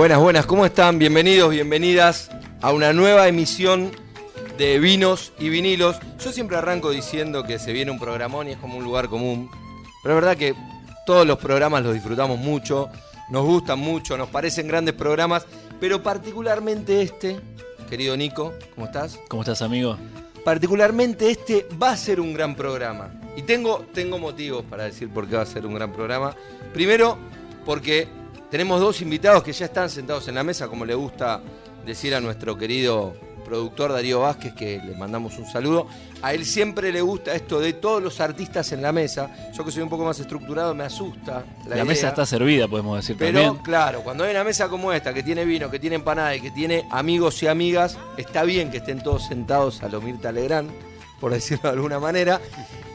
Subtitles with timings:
[0.00, 0.98] Buenas, buenas, ¿cómo están?
[0.98, 2.30] Bienvenidos, bienvenidas
[2.62, 3.90] a una nueva emisión
[4.56, 5.98] de vinos y vinilos.
[6.24, 9.50] Yo siempre arranco diciendo que se viene un programón y es como un lugar común.
[10.02, 10.54] Pero es verdad que
[11.04, 12.88] todos los programas los disfrutamos mucho,
[13.28, 15.44] nos gustan mucho, nos parecen grandes programas,
[15.78, 17.38] pero particularmente este,
[17.90, 19.20] querido Nico, ¿cómo estás?
[19.28, 19.98] ¿Cómo estás, amigo?
[20.42, 23.10] Particularmente este va a ser un gran programa.
[23.36, 26.34] Y tengo, tengo motivos para decir por qué va a ser un gran programa.
[26.72, 27.18] Primero,
[27.66, 28.08] porque
[28.50, 31.40] tenemos dos invitados que ya están sentados en la mesa, como le gusta
[31.86, 35.86] decir a nuestro querido productor Darío Vázquez, que le mandamos un saludo.
[36.22, 39.50] A él siempre le gusta esto de todos los artistas en la mesa.
[39.52, 41.44] Yo que soy un poco más estructurado me asusta.
[41.66, 45.22] La, mesa está servida, podemos decir Pero claro, cuando hay una mesa como esta, que
[45.22, 49.02] tiene vino, que tiene empanada y que tiene amigos y amigas, está bien que estén
[49.02, 50.70] todos sentados a lo Mirta Legrand,
[51.20, 52.40] por decirlo de alguna manera.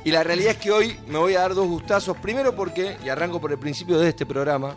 [0.05, 2.15] Y la realidad es que hoy me voy a dar dos gustazos.
[2.17, 4.75] Primero porque, y arranco por el principio de este programa,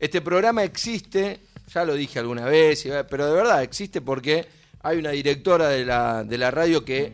[0.00, 1.40] este programa existe,
[1.72, 4.46] ya lo dije alguna vez, pero de verdad existe porque
[4.82, 7.12] hay una directora de la, de la radio que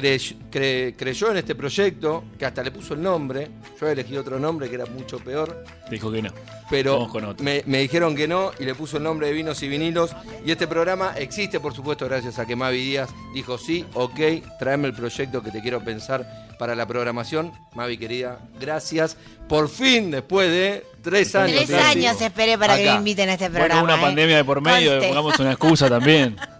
[0.00, 3.48] creyó en este proyecto, que hasta le puso el nombre.
[3.80, 5.64] Yo elegí otro nombre que era mucho peor.
[5.90, 6.30] Dijo que no.
[6.68, 7.08] Pero
[7.40, 10.14] me, me, dijeron que no y le puso el nombre de Vinos y Vinilos.
[10.44, 14.20] Y este programa existe, por supuesto, gracias a que Mavi Díaz dijo sí, ok,
[14.58, 16.26] tráeme el proyecto que te quiero pensar
[16.58, 17.52] para la programación.
[17.74, 19.16] Mavi, querida, gracias.
[19.48, 21.66] Por fin, después de Tres años.
[21.66, 23.80] Tres años esperé para que me inviten a este programa.
[23.80, 24.06] Bueno, una ¿eh?
[24.06, 26.36] pandemia de por medio, pongamos una excusa también.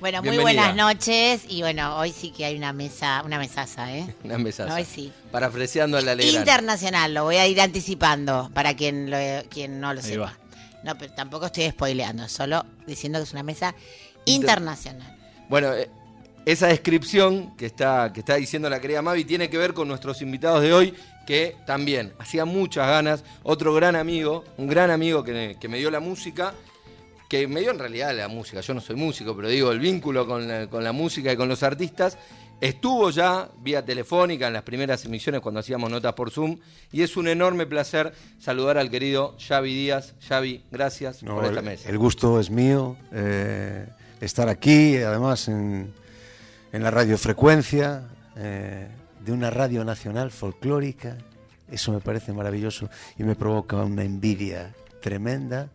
[0.00, 4.14] Bueno, muy buenas noches y bueno, hoy sí que hay una mesa, una mesaza, ¿eh?
[4.24, 4.74] Una mesaza.
[4.74, 5.12] Hoy sí.
[5.32, 6.36] Parafraseando a la ley.
[6.36, 9.12] Internacional, lo voy a ir anticipando para quien,
[9.48, 10.38] quien no lo sepa.
[10.84, 13.74] No, pero tampoco estoy spoileando, solo diciendo que es una mesa
[14.24, 15.16] internacional.
[15.48, 15.90] Bueno, eh,
[16.46, 20.22] esa descripción que está, que está diciendo la querida Mavi tiene que ver con nuestros
[20.22, 20.94] invitados de hoy,
[21.26, 23.24] que también hacía muchas ganas.
[23.42, 26.54] Otro gran amigo, un gran amigo que, me dio la música,
[27.28, 28.60] que me dio en realidad la música.
[28.60, 32.18] Yo no soy músico, pero digo, el vínculo con la, música y con los artistas.
[32.60, 36.58] Estuvo ya vía telefónica en las primeras emisiones cuando hacíamos notas por Zoom
[36.90, 40.14] y es un enorme placer saludar al querido Xavi Díaz.
[40.26, 41.88] Xavi, gracias por esta mesa.
[41.88, 43.86] El gusto es mío eh,
[44.20, 45.92] estar aquí, además en,
[46.72, 48.88] en la radiofrecuencia eh,
[49.24, 51.16] de una radio nacional folclórica.
[51.70, 55.70] Eso me parece maravilloso y me provoca una envidia tremenda.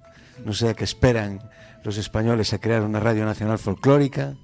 [0.45, 1.39] No sé a qué esperan
[1.83, 4.35] los españoles a crear una radio nacional folclórica.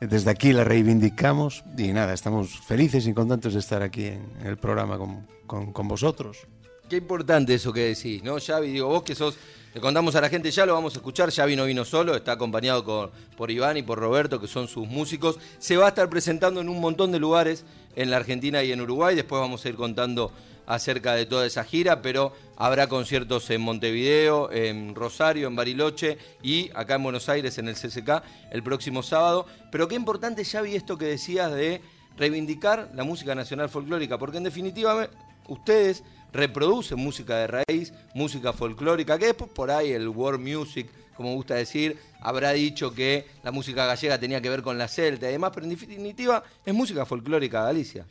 [0.00, 4.58] Desde aquí la reivindicamos y nada, estamos felices y contentos de estar aquí en el
[4.58, 6.46] programa con, con, vosotros.
[6.88, 8.72] Qué importante eso que decís, ¿no, Xavi?
[8.72, 9.38] Digo, vos que sos
[9.74, 12.30] le contamos a la gente, ya lo vamos a escuchar, ya vino vino solo, está
[12.30, 15.40] acompañado por Iván y por Roberto, que son sus músicos.
[15.58, 17.64] Se va a estar presentando en un montón de lugares
[17.96, 19.16] en la Argentina y en Uruguay.
[19.16, 20.30] Después vamos a ir contando
[20.66, 26.70] acerca de toda esa gira, pero habrá conciertos en Montevideo, en Rosario, en Bariloche y
[26.72, 29.44] acá en Buenos Aires en el CCK el próximo sábado.
[29.72, 31.80] Pero qué importante, ya esto que decías de
[32.16, 35.08] reivindicar la música nacional folclórica, porque en definitiva
[35.48, 41.32] ustedes reproduce música de raíz, música folclórica, que después por ahí el world music, como
[41.34, 45.32] gusta decir, habrá dicho que la música gallega tenía que ver con la celta y
[45.32, 48.04] demás, pero en definitiva es música folclórica, Galicia.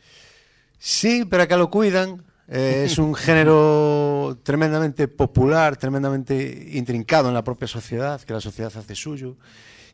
[0.79, 2.23] Sí, pero acá lo cuidan.
[2.47, 8.71] Eh, es un género tremendamente popular, tremendamente intrincado en la propia sociedad, que la sociedad
[8.75, 9.37] hace suyo,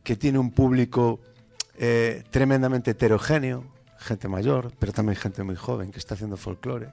[0.03, 1.19] que tiene un público
[1.77, 3.63] eh, tremendamente heterogéneo,
[3.97, 6.89] gente mayor, pero también gente muy joven que está haciendo folclore.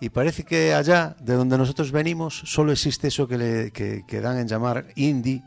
[0.00, 4.38] Y parece que allá, de donde nosotros venimos, solo existe eso que, le, que, dan
[4.38, 5.42] en llamar indie,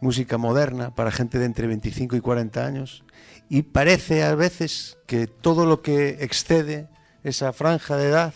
[0.00, 3.04] música moderna para gente de entre 25 y 40 años.
[3.50, 6.88] Y parece a veces que todo lo que excede
[7.24, 8.34] esa franja de edad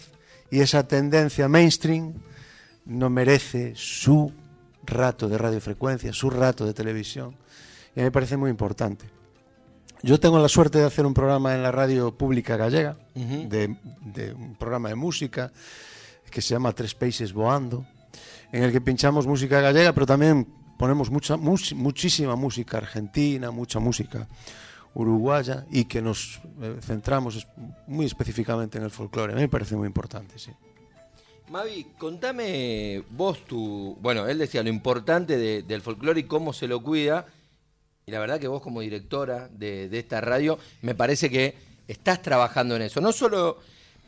[0.50, 2.14] y esa tendencia mainstream
[2.84, 4.32] no merece su
[4.84, 7.36] rato de radiofrecuencia, su rato de televisión.
[7.94, 9.17] Y a mí me parece muy importante.
[10.02, 13.76] Yo tengo la suerte de hacer un programa en la radio pública gallega, de,
[14.32, 15.50] un programa de música
[16.30, 17.84] que se llama Tres Países Boando,
[18.52, 20.46] en el que pinchamos música gallega, pero también
[20.78, 24.28] ponemos mucha, muchísima música argentina, mucha música
[24.94, 27.46] uruguaya y que nos eh, centramos
[27.86, 29.32] muy específicamente en el folclore.
[29.32, 30.52] A mí me parece muy importante, sí.
[31.50, 33.96] Mavi, contame vos tu...
[34.00, 37.26] Bueno, él decía lo importante del folclore y cómo se lo cuida.
[38.08, 41.54] Y la verdad que vos como directora de, de esta radio, me parece que
[41.86, 43.02] estás trabajando en eso.
[43.02, 43.58] No solo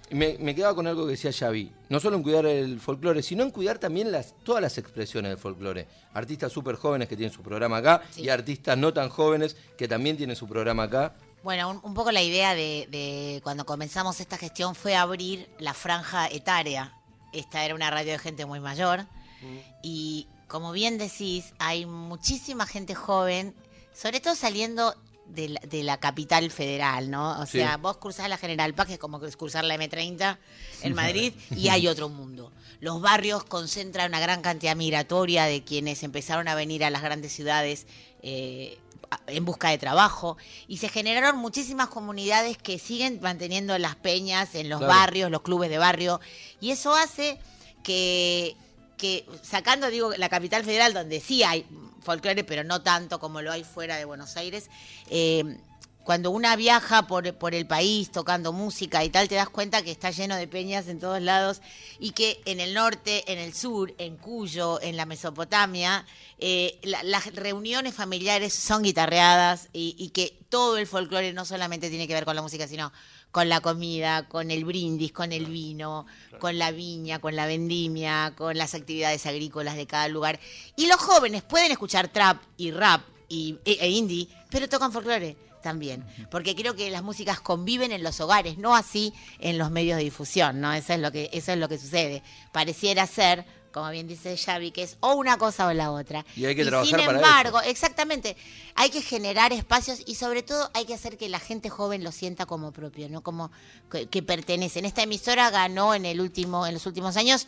[0.08, 3.42] me, me, quedaba con algo que decía Xavi, no solo en cuidar el folclore, sino
[3.42, 5.86] en cuidar también las, todas las expresiones del folclore.
[6.14, 10.16] Artistas súper jóvenes que tienen su programa acá y artistas no tan jóvenes que también
[10.16, 11.12] tienen su programa acá.
[11.42, 16.94] Bueno, un, poco la idea de, cuando comenzamos esta gestión fue abrir la franja etaria.
[17.34, 19.02] Esta era una radio de gente muy mayor
[19.42, 19.58] mm.
[19.82, 23.54] y como bien decís, hay muchísima gente joven,
[24.00, 24.94] sobre todo saliendo
[25.26, 27.38] de la, capital federal, ¿no?
[27.40, 30.38] O sea, vos cruzás la General Paz, que es como cruzar la M30
[30.82, 32.50] en Madrid, y hay otro mundo.
[32.80, 37.32] Los barrios concentran una gran cantidad migratoria de quienes empezaron a venir a las grandes
[37.32, 37.86] ciudades
[38.22, 38.78] eh,
[39.26, 40.36] en busca de trabajo,
[40.66, 45.68] y se generaron muchísimas comunidades que siguen manteniendo las peñas en los barrios, los clubes
[45.68, 46.20] de barrio,
[46.60, 47.38] y eso hace
[47.84, 48.56] que
[48.96, 51.66] que sacando, digo, la capital federal, donde sí hay
[52.02, 54.70] folclore, pero no tanto como lo hay fuera de Buenos Aires,
[55.08, 55.58] eh,
[56.02, 59.90] cuando una viaja por, por, el país tocando música y tal, te das cuenta que
[59.90, 61.60] está lleno de peñas en todos lados
[61.98, 66.06] y que en el norte, en el sur, en Cuyo, en la Mesopotamia,
[66.38, 72.08] eh, las reuniones familiares son guitarreadas y, y que todo el folclore no solamente tiene
[72.08, 72.92] que ver con la música, sino
[73.30, 76.06] con la comida, con el brindis, con el vino,
[76.38, 80.40] con la viña, con la vendimia, con las actividades agrícolas de cada lugar.
[80.76, 85.36] Y los jóvenes pueden escuchar trap y rap y, e, e indie, pero tocan folclore
[85.62, 89.98] también, porque creo que las músicas conviven en los hogares, no así en los medios
[89.98, 90.72] de difusión, ¿no?
[90.72, 92.22] Eso es lo que eso es lo que sucede.
[92.50, 96.24] Pareciera ser como bien dice Xavi, que es o una cosa o la otra.
[96.36, 98.36] Y hay que trabajar sin embargo, exactamente,
[98.74, 102.12] hay que generar espacios y sobre todo hay que hacer que la gente joven lo
[102.12, 103.50] sienta como propio, no como
[103.90, 104.78] que, pertenece.
[104.78, 107.46] En esta emisora ganó en el último, en los últimos años,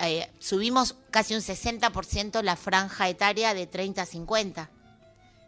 [0.00, 4.70] eh, subimos casi un 60% la franja etaria de 30 a 50.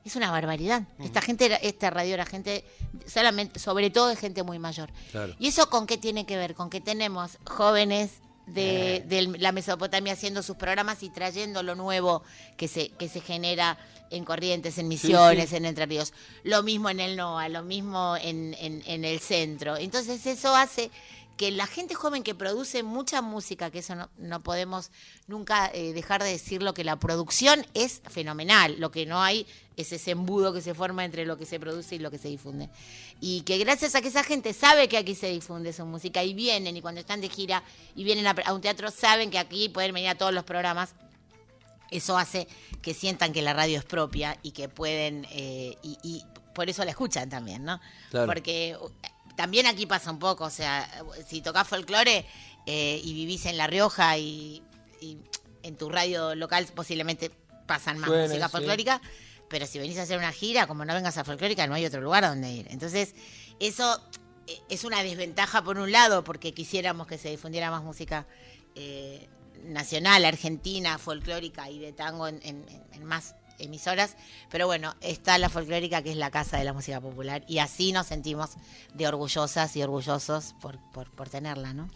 [0.05, 0.85] Es una barbaridad.
[0.99, 2.65] Esta gente, esta radio era gente,
[3.07, 4.91] solamente, sobre todo de gente muy mayor.
[5.39, 6.55] ¿Y eso con qué tiene que ver?
[6.55, 12.23] Con que tenemos jóvenes de, la Mesopotamia haciendo sus programas y trayendo lo nuevo
[12.57, 13.79] que se, que se genera
[14.11, 16.13] en Corrientes, en Misiones, en Entre Ríos.
[16.43, 19.77] Lo mismo en el NOA, lo mismo en, en, el centro.
[19.77, 20.91] Entonces eso hace
[21.41, 24.91] que la gente joven que produce mucha música, que eso no, no podemos
[25.27, 29.91] nunca eh, dejar de decirlo, que la producción es fenomenal, lo que no hay es
[29.91, 32.69] ese embudo que se forma entre lo que se produce y lo que se difunde.
[33.23, 36.35] Y que gracias a que esa gente sabe que aquí se difunde su música y
[36.35, 37.63] vienen, y cuando están de gira
[37.97, 40.91] y vienen a, un teatro, saben que aquí pueden venir a todos los programas.
[41.91, 42.49] Eso hace
[42.83, 46.23] que sientan que la radio es propia y que pueden, eh, y,
[46.55, 47.81] por eso la escuchan también, ¿no?
[48.11, 48.91] Porque uh,
[49.41, 50.87] también aquí pasa un poco, o sea,
[51.27, 52.27] si tocas folclore
[52.67, 54.63] eh, y vivís en La Rioja y,
[55.63, 57.31] en tu radio local posiblemente
[57.67, 59.01] pasan más música folclórica
[59.51, 62.01] pero si venís a hacer una gira, como no vengas a folclórica, no hay otro
[62.01, 62.69] lugar donde ir.
[62.71, 63.17] Entonces,
[63.59, 64.01] eso
[64.47, 68.27] eh, es una desventaja por un lado, porque quisiéramos que se difundiera más música
[68.77, 69.29] eh,
[69.65, 72.65] nacional, argentina, folclórica y de tango en,
[73.03, 74.17] más emisoras,
[74.51, 77.93] pero bueno, está la folclórica que es la casa de la música popular y así
[77.93, 78.51] nos sentimos
[78.95, 81.89] de orgullosas y orgullosos por, por, por tenerla, ¿no?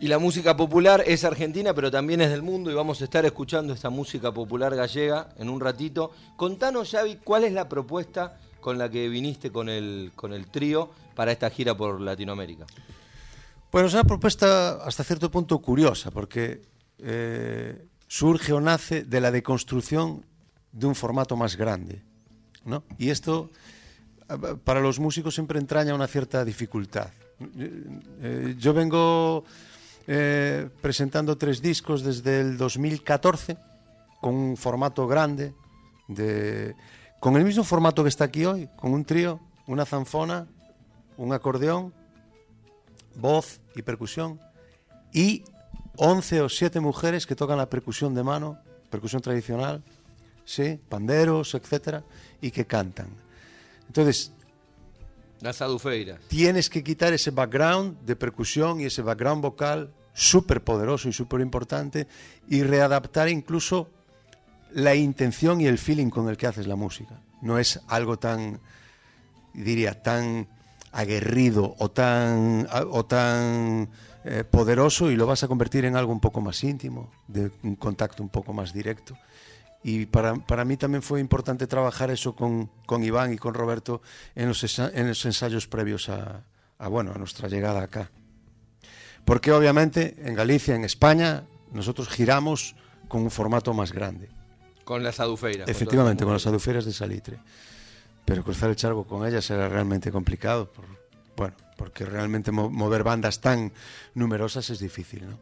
[0.00, 3.24] Y la música popular es argentina, pero también es del mundo y vamos a estar
[3.24, 6.10] escuchando esta música popular gallega en un ratito.
[6.36, 10.90] Contanos, Xavi, cuál es la propuesta con la que viniste con el, con el trío
[11.14, 12.66] para esta gira por Latinoamérica.
[13.70, 16.62] Bueno, es una propuesta hasta cierto punto curiosa, porque
[16.98, 20.26] eh, surge o nace de la deconstrucción
[20.72, 22.02] de un formato más grande.
[22.64, 22.84] ¿no?
[22.98, 23.50] Y esto
[24.64, 27.08] para los músicos siempre entraña una cierta dificultad.
[27.40, 29.44] Eh, eh, yo vengo
[30.06, 33.56] eh, presentando tres discos desde el 2014
[34.20, 35.54] con un formato grande,
[36.06, 36.76] de,
[37.18, 40.46] con el mismo formato que está aquí hoy, con un trío, una zanfona,
[41.16, 41.92] un acordeón,
[43.16, 44.40] voz y percusión,
[45.12, 45.44] y
[45.96, 48.58] 11 o 7 mujeres que tocan la percusión de mano,
[48.90, 49.82] percusión tradicional,
[50.44, 50.78] ¿sí?
[50.88, 52.04] panderos, etcétera,
[52.40, 53.08] y que cantan.
[53.86, 54.32] Entonces,
[55.40, 56.20] las adufeiras.
[56.28, 61.40] Tienes que quitar ese background de percusión y ese background vocal súper poderoso y súper
[61.40, 62.06] importante
[62.48, 63.90] y readaptar incluso
[64.72, 67.20] la intención y el feeling con el que haces la música.
[67.40, 68.60] No es algo tan,
[69.52, 70.46] diría, tan
[70.92, 73.88] aguerrido o tan, o tan
[74.24, 77.76] eh, poderoso y lo vas a convertir en algo un poco más íntimo, de un
[77.76, 79.16] contacto un poco más directo.
[79.84, 84.00] Y para, para mí también fue importante trabajar eso con, con Iván y con Roberto
[84.34, 86.44] en los, esa- en los ensayos previos a,
[86.78, 88.10] a, bueno, a nuestra llegada acá.
[89.24, 92.74] Porque obviamente en Galicia, en España, nosotros giramos
[93.08, 94.28] con un formato más grande.
[94.84, 95.68] Con las adufeiras.
[95.68, 97.38] Efectivamente, con las aduferias de salitre.
[98.24, 100.70] Pero cruzar el charco con ellas era realmente complicado.
[100.72, 100.86] por-
[101.36, 103.72] bueno, porque realmente mo- mover bandas tan
[104.14, 105.38] numerosas es difícil, ¿no?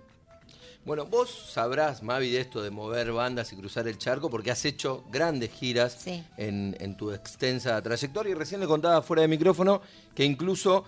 [0.85, 4.65] Bueno, vos sabrás, Mavi, de esto de mover bandas y cruzar el charco, porque has
[4.65, 6.25] hecho grandes giras Sí.
[6.39, 8.31] en, en tu extensa trayectoria.
[8.31, 9.83] Y recién le contaba fuera de micrófono
[10.15, 10.85] que incluso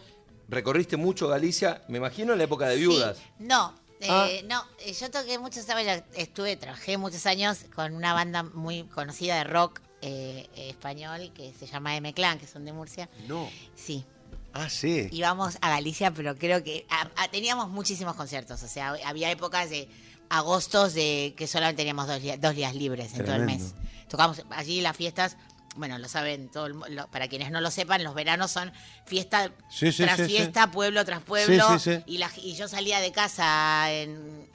[0.48, 3.18] recorriste mucho Galicia, me imagino en la época de viudas.
[3.18, 4.28] Sí, no, eh, Ah.
[4.48, 9.36] no, eh, yo toqué muchos años, estuve, trabajé muchos años con una banda muy conocida
[9.36, 13.08] de rock eh, español que se llama M-Clan, que son de Murcia.
[13.28, 13.48] No.
[13.76, 14.04] Sí,
[14.54, 15.08] Ah, sí.
[15.12, 19.70] íbamos a Galicia, pero creo que a- a- teníamos muchísimos conciertos, o sea, había épocas
[19.70, 19.88] de
[20.28, 23.74] agostos de que solamente teníamos dos, días- dos días libres en todo el mes.
[24.08, 25.36] Tocamos allí las fiestas,
[25.76, 28.72] bueno, lo saben todo el lo- para quienes no lo sepan, los veranos son
[29.06, 32.02] fiesta Sí, sí, tras sí, fiesta, pueblo tras pueblo, Sí, sí, sí.
[32.06, 34.50] Y, la- y yo salía de casa en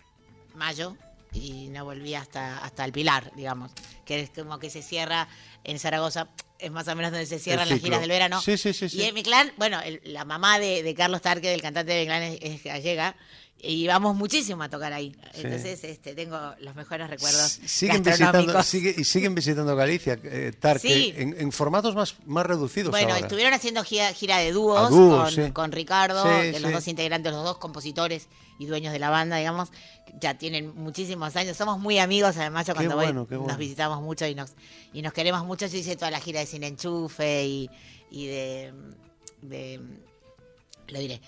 [0.56, 0.96] mayo
[1.38, 3.72] y no volví hasta hasta el Pilar, digamos,
[4.06, 5.28] que es como que se cierra
[5.64, 6.28] en Zaragoza,
[6.60, 8.42] es más o menos donde se cierran las giras del verano.
[8.42, 8.98] Sí, sí, sí, sí.
[9.00, 12.00] Y en mi clan, bueno, el- la mamá de, de Carlos Tarque, del cantante de
[12.02, 13.16] mi clan, es, es gallega.
[13.60, 15.16] Y vamos muchísimo a tocar ahí.
[15.34, 20.88] Entonces, este, tengo los mejores recuerdos Siguen visitando, sigue- y siguen visitando Galicia, eh, Tarque,
[20.88, 21.14] Sí.
[21.18, 23.22] en, en formatos más, más reducidos Bueno, ahora.
[23.26, 25.52] estuvieron haciendo gira, gira de dúos, con, sí.
[25.54, 28.28] con Ricardo, que los dos integrantes, los dos compositores
[28.60, 29.70] y dueños de la banda, digamos,
[30.22, 31.58] ya tienen muchísimos años.
[31.58, 34.52] Somos muy amigos, además, yo cuando voy bueno, qué nos visitamos mucho y nos
[34.94, 35.66] y nos queremos mucho.
[35.66, 37.70] Yo hice toda la gira de Sin Enchufe y,
[38.12, 38.74] y de,
[39.42, 39.82] de-
[40.90, 41.22] Lo diré.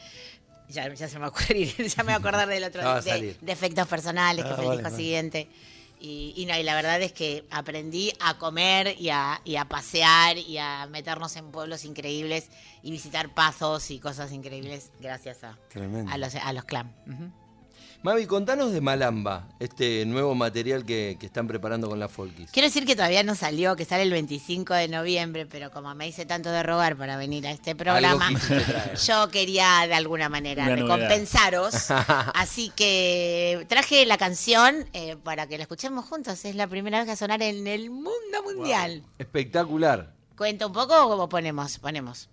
[0.69, 3.01] Ya, ya se me va a ocurrir, ya me voy a acordar del otro, a
[3.01, 5.03] de, efectos personales, que Ah, fue el vale, disco vale.
[5.03, 5.49] siguiente.
[6.01, 9.65] Y, y no, y la verdad es que aprendí a comer y a, y a
[9.65, 12.47] pasear y a meternos en pueblos increíbles
[12.83, 15.57] y visitar pasos y cosas increíbles gracias a,
[16.09, 16.95] a los, a los clan.
[18.01, 22.49] Mavi, contanos de Malamba, este nuevo material que, que están preparando con la Folkis.
[22.49, 26.07] Quiero decir que todavía no salió, que sale el 25 de noviembre, pero como me
[26.07, 28.29] hice tanto de rogar para venir a este programa,
[29.05, 30.95] yo quería de alguna manera Una novedad.
[30.95, 31.91] recompensaros.
[32.35, 36.45] Así que traje la canción eh, para que la escuchemos juntos.
[36.45, 39.03] Es la primera vez que va a sonar en el mundo mundial.
[39.17, 40.13] Espectacular.
[40.37, 41.77] ¿Cuenta un poco o ponemos?
[41.79, 42.29] Ponemos.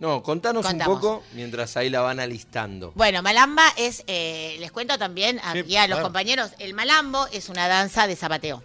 [0.00, 0.94] No, contanos Contamos.
[0.94, 2.92] un poco mientras ahí la van alistando.
[2.94, 6.02] Bueno, Malamba es, eh, les cuento también aquí Sí, a los claro.
[6.04, 8.62] compañeros, el Malambo es una danza de zapateo.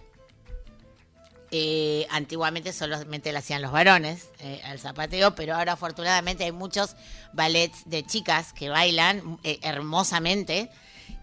[1.51, 6.95] Eh, antiguamente solamente la hacían los varones, eh, al zapateo, pero ahora afortunadamente hay muchos
[7.33, 10.69] ballets de chicas que bailan eh, hermosamente.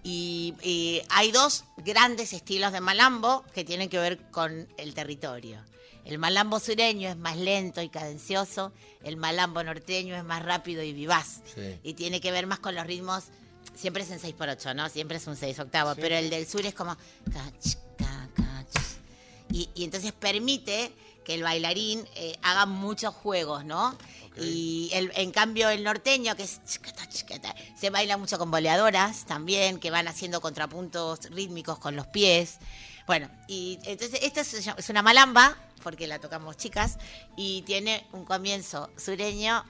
[0.04, 5.58] Y, y hay dos grandes estilos de malambo que tienen que ver con el territorio.
[6.04, 8.72] El malambo sureño es más lento y cadencioso,
[9.04, 11.40] el malambo norteño es más rápido y vivaz.
[11.54, 11.78] Sí.
[11.82, 13.24] Y tiene que ver más con los ritmos,
[13.76, 14.88] siempre es en 6x8, ¿no?
[14.88, 16.96] Siempre es un 6 octavo, pero el del sur es como...
[19.50, 20.92] Y, y entonces permite
[21.24, 23.96] que el bailarín eh, haga muchos juegos, ¿no?
[24.40, 29.26] Y el- en cambio el norteño, que es chiqueta, chiqueta, se baila mucho con boleadoras
[29.26, 32.56] también, que van haciendo contrapuntos rítmicos con los pies.
[33.06, 36.98] Bueno, y entonces esta es, una malamba, porque la tocamos chicas,
[37.36, 39.64] y tiene un comienzo sureño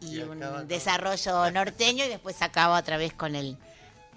[0.00, 3.56] y, Y un acaba desarrollo norteño y después acaba otra vez con el,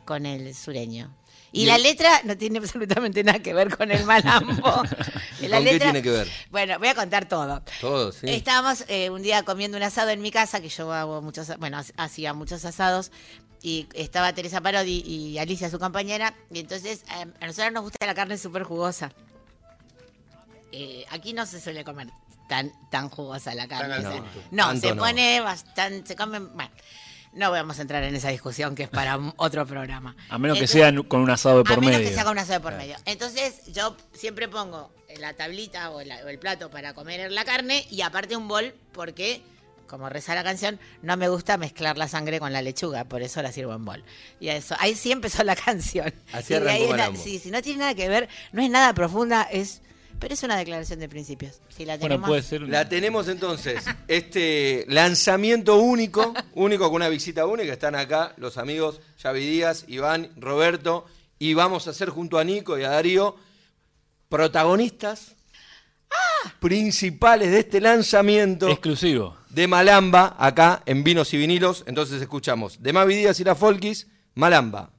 [0.05, 1.13] con el sureño.
[1.53, 4.83] Y la letra no tiene absolutamente nada que ver con el malambo.
[5.41, 6.31] ¿Y La con qué tiene que ver?
[6.49, 7.61] Bueno, voy a contar todo.
[7.81, 8.25] Todo, sí.
[8.29, 11.77] Estábamos eh, un día comiendo un asado en mi casa, que yo hago muchos, bueno,
[11.77, 13.11] ha- hacía muchos asados,
[13.61, 18.05] y estaba Teresa Parodi y Alicia, su compañera, y entonces eh, a nosotros nos gusta
[18.05, 19.11] la carne súper jugosa.
[20.71, 22.07] Eh, aquí no se suele comer
[22.47, 23.95] tan, tan jugosa la carne.
[24.01, 25.01] Tan o sea, no, se no.
[25.01, 26.71] pone bastante, se come, bueno,
[27.33, 30.15] no vamos a entrar en esa discusión que es para otro programa.
[30.29, 32.07] A menos que sea con un asado de por a menos medio.
[32.09, 32.95] que se haga un asado de por medio.
[33.05, 37.85] Entonces, yo siempre pongo la tablita o, la- o el plato para comer la carne
[37.91, 39.41] y aparte un bol porque,
[39.87, 43.41] como reza la canción, no me gusta mezclar la sangre con la lechuga, por eso
[43.41, 44.03] la sirvo en bol.
[44.39, 46.13] Y eso, ahí sí empezó la canción.
[46.31, 47.15] Así arrancó la-.
[47.15, 49.81] Sí, si no tiene nada que ver, no es nada profunda, es
[50.19, 51.61] pero es una declaración de principios.
[51.75, 52.61] Si la Bueno, tenemos, puede ser.
[52.63, 57.73] un- La tenemos entonces, este lanzamiento único, único con una visita única.
[57.73, 61.05] Están acá los amigos Xavi Díaz, Iván, Roberto,
[61.39, 63.35] y vamos a hacer junto a Nico y a Darío
[64.29, 65.35] protagonistas
[66.59, 69.35] principales de este lanzamiento Exclusivo.
[69.49, 71.83] de Malamba acá en Vinos y Vinilos.
[71.87, 74.91] Entonces escuchamos de Mavi Díaz y la Folkis, Malamba.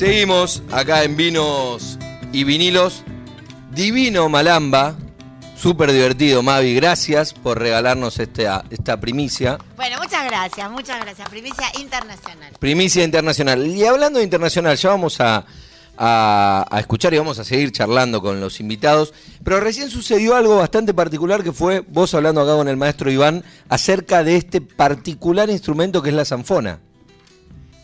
[0.00, 1.98] Seguimos acá en Vinos
[2.32, 3.02] y Vinilos.
[3.70, 4.94] Divino Malamba,
[5.58, 6.74] súper divertido, Mavi.
[6.74, 9.58] Gracias por regalarnos esta, esta primicia.
[9.76, 11.28] Bueno, muchas gracias, muchas gracias.
[11.28, 12.52] Primicia internacional.
[12.58, 13.66] Primicia internacional.
[13.66, 15.44] Y hablando de internacional, ya vamos a,
[15.98, 19.12] a, a, escuchar y vamos a seguir charlando con los invitados.
[19.44, 23.44] Pero recién sucedió algo bastante particular que fue vos hablando acá con el maestro Iván
[23.68, 26.80] acerca de este particular instrumento que es la zanfona.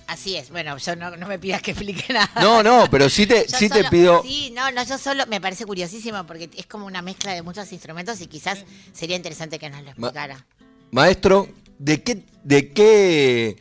[0.07, 2.31] Así es, bueno, yo no, no, me pidas que explique nada.
[2.41, 4.23] No, no, pero sí te, sí solo, te pido.
[4.23, 7.73] Sí, no, no, yo solo me parece curiosísimo porque es como una mezcla de muchos
[7.73, 10.47] instrumentos y quizás sería interesante que nos lo explicara.
[10.93, 13.57] Ma maestro, ¿de qué, de qué,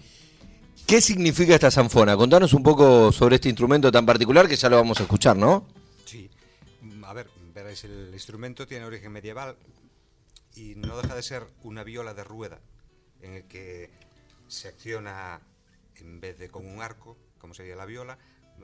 [0.86, 2.15] qué significa esta zanfona?
[2.15, 5.67] Contanos un poco sobre este instrumento tan particular que ya lo vamos a escuchar, ¿no?
[6.05, 6.29] Sí,
[7.03, 9.58] a ver, veréis, el instrumento tiene origen medieval
[10.55, 12.60] y no deja de ser una viola de rueda
[13.21, 13.89] en el que
[14.47, 15.41] se acciona
[16.01, 18.17] en vez de con un arco, como sería la viola,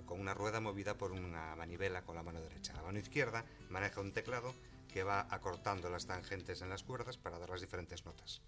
[0.06, 2.74] con una rueda movida por una manivela con la mano derecha.
[2.74, 4.54] La mano izquierda maneja un teclado
[4.92, 8.42] que va acortando las tangentes en las cuerdas para dar las diferentes notas.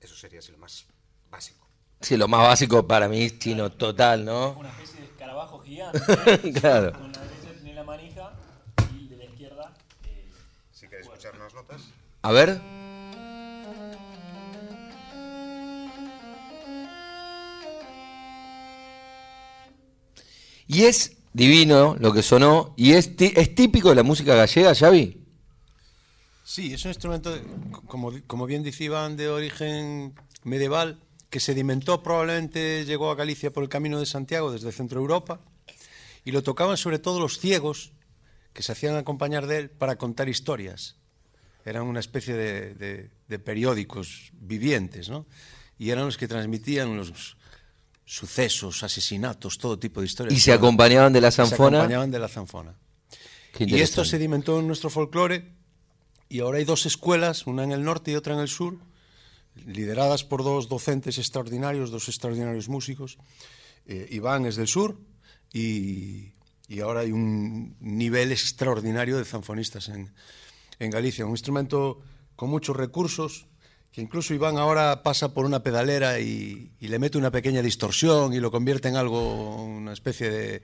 [0.00, 0.86] Eso sería así lo más
[1.30, 1.68] básico.
[2.00, 4.52] Sí, lo más básico para mí es chino total, ¿no?
[4.52, 5.98] Una especie de escarabajo gigante.
[6.26, 6.52] ¿eh?
[6.58, 6.92] claro.
[6.92, 8.32] Con la derecha tiene la manija
[8.98, 9.74] y de la izquierda.
[10.04, 10.30] Eh,
[10.72, 11.82] si queréis escuchar unas notas.
[12.22, 12.60] A ver.
[20.72, 25.20] Y es divino lo que sonó, y es, típico de la música gallega, Xavi.
[26.44, 27.36] Sí, es un instrumento,
[27.88, 33.98] como, bien Iván, de origen medieval, que sedimentó probablemente, llegó a Galicia por el camino
[33.98, 35.40] de Santiago desde Centro Europa,
[36.24, 37.90] y lo tocaban sobre todo los ciegos,
[38.52, 40.94] que se hacían acompañar de él para contar historias.
[41.64, 45.26] Eran una especie de, de periódicos vivientes, ¿no?
[45.80, 47.36] Y eran los que transmitían los,
[48.10, 50.36] sucesos, asesinatos, todo tipo de historias.
[50.36, 51.70] Y se acompañaban de la zanfona.
[51.70, 52.74] Se acompañaban de la zanfona.
[53.56, 55.52] Y esto sedimentó en nuestro folclore
[56.28, 58.78] y ahora hay dos escuelas, una en el norte y otra en el sur,
[59.64, 63.16] lideradas por dos docentes extraordinarios, dos extraordinarios músicos.
[63.86, 64.98] Eh, Iván es del sur
[65.52, 66.32] y,
[66.66, 70.12] y, ahora hay un nivel extraordinario de zanfonistas en,
[70.80, 71.26] en Galicia.
[71.26, 72.00] Un instrumento
[72.34, 73.46] con muchos recursos,
[73.92, 78.32] que incluso Iván ahora pasa por una pedalera y, y le mete una pequeña distorsión
[78.32, 80.62] y lo convierte en algo, una especie de,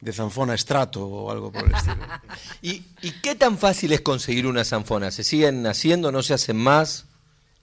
[0.00, 2.06] de zanfona estrato o algo por el estilo.
[2.62, 5.10] ¿Y, y qué tan fácil es conseguir una zanfona?
[5.10, 7.06] ¿Se siguen haciendo, no se hacen más?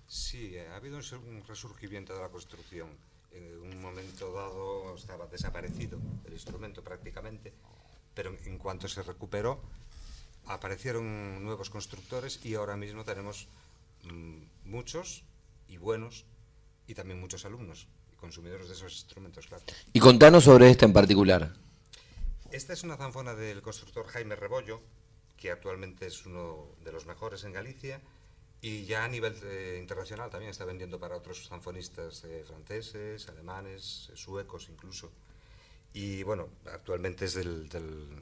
[0.07, 2.87] Sí, eh, ha habido un resurgimiento de la construcción.
[3.31, 7.51] En un momento dado estaba desaparecido el instrumento prácticamente,
[8.13, 9.59] pero en- cuanto se recuperó,
[10.47, 13.47] aparecieron nuevos constructores y ahora mismo tenemos
[14.63, 15.23] muchos
[15.67, 16.25] y buenos
[16.87, 19.63] y también muchos alumnos y consumidores de esos instrumentos, claro.
[19.93, 21.53] Y contanos sobre esta en particular.
[22.51, 24.81] Esta es una zanfona del constructor Jaime Rebollo,
[25.37, 28.01] que actualmente es uno de los mejores en Galicia
[28.61, 34.09] y ya a nivel eh, internacional también está vendiendo para otros zanfonistas eh, franceses, alemanes,
[34.13, 35.11] eh, suecos incluso.
[35.93, 38.21] Y bueno, actualmente es del- del-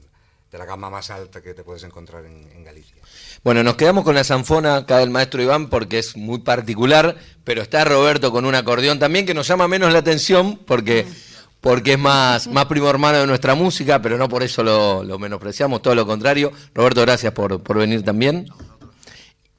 [0.52, 2.96] de la gama más alta que te puedes encontrar en, Galicia.
[3.42, 7.62] Bueno, nos quedamos con la zanfona acá del maestro Iván porque es muy particular, pero
[7.62, 11.06] está Roberto con un acordeón también que nos llama menos la atención porque,
[11.62, 15.80] porque es más, más primo hermano de nuestra música, pero no por eso lo, menospreciamos,
[15.80, 16.52] todo lo contrario.
[16.74, 18.46] Roberto, gracias por, por venir también.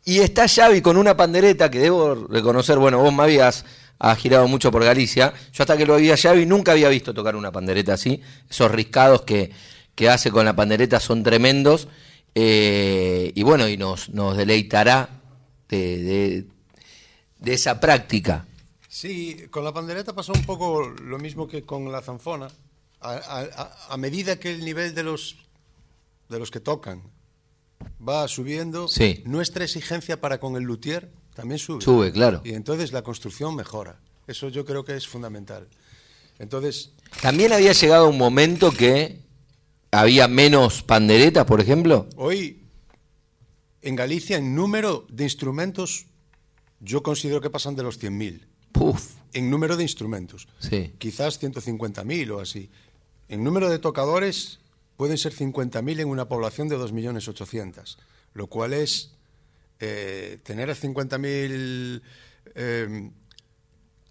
[0.05, 3.65] Y está Xavi con una pandereta que debo reconocer, bueno, vos me habías
[3.99, 7.35] has girado mucho por Galicia, yo hasta que lo había Xavi nunca había visto tocar
[7.37, 9.51] una pandereta así, esos riscados que,
[9.95, 11.87] que hace con la pandereta son tremendos,
[12.35, 15.21] eh, y bueno, y nos, nos deleitará
[15.69, 16.45] de, de-
[17.39, 18.45] de esa práctica.
[18.87, 22.47] Sí, con la pandereta pasó un poco lo mismo que con la zanfona.
[23.01, 25.35] A, a- a- a medida que el nivel de los,
[26.29, 27.03] de los que tocan
[28.07, 29.21] va subiendo, Sí.
[29.25, 31.81] nuestra exigencia para con el luthier también sube.
[31.81, 32.41] Sube, claro.
[32.45, 33.99] Y entonces la construcción mejora.
[34.25, 35.67] Eso yo creo que es fundamental.
[36.39, 39.19] Entonces, También había llegado un momento que
[39.93, 42.07] había menos panderetas, por ejemplo.
[42.15, 42.59] hoy
[43.81, 46.05] en Galicia, en número de instrumentos,
[46.79, 48.45] yo considero que pasan de los 100.000.
[48.71, 50.47] Puf, En número de instrumentos.
[50.59, 50.93] sí.
[50.97, 52.69] quizás 150.000 o así.
[53.29, 54.59] En número de tocadores
[54.97, 57.97] pueden ser 50.000 en una población de 2.800.000,
[58.33, 59.11] lo cual es
[59.79, 62.01] eh, tener a 50.000
[62.55, 63.11] eh,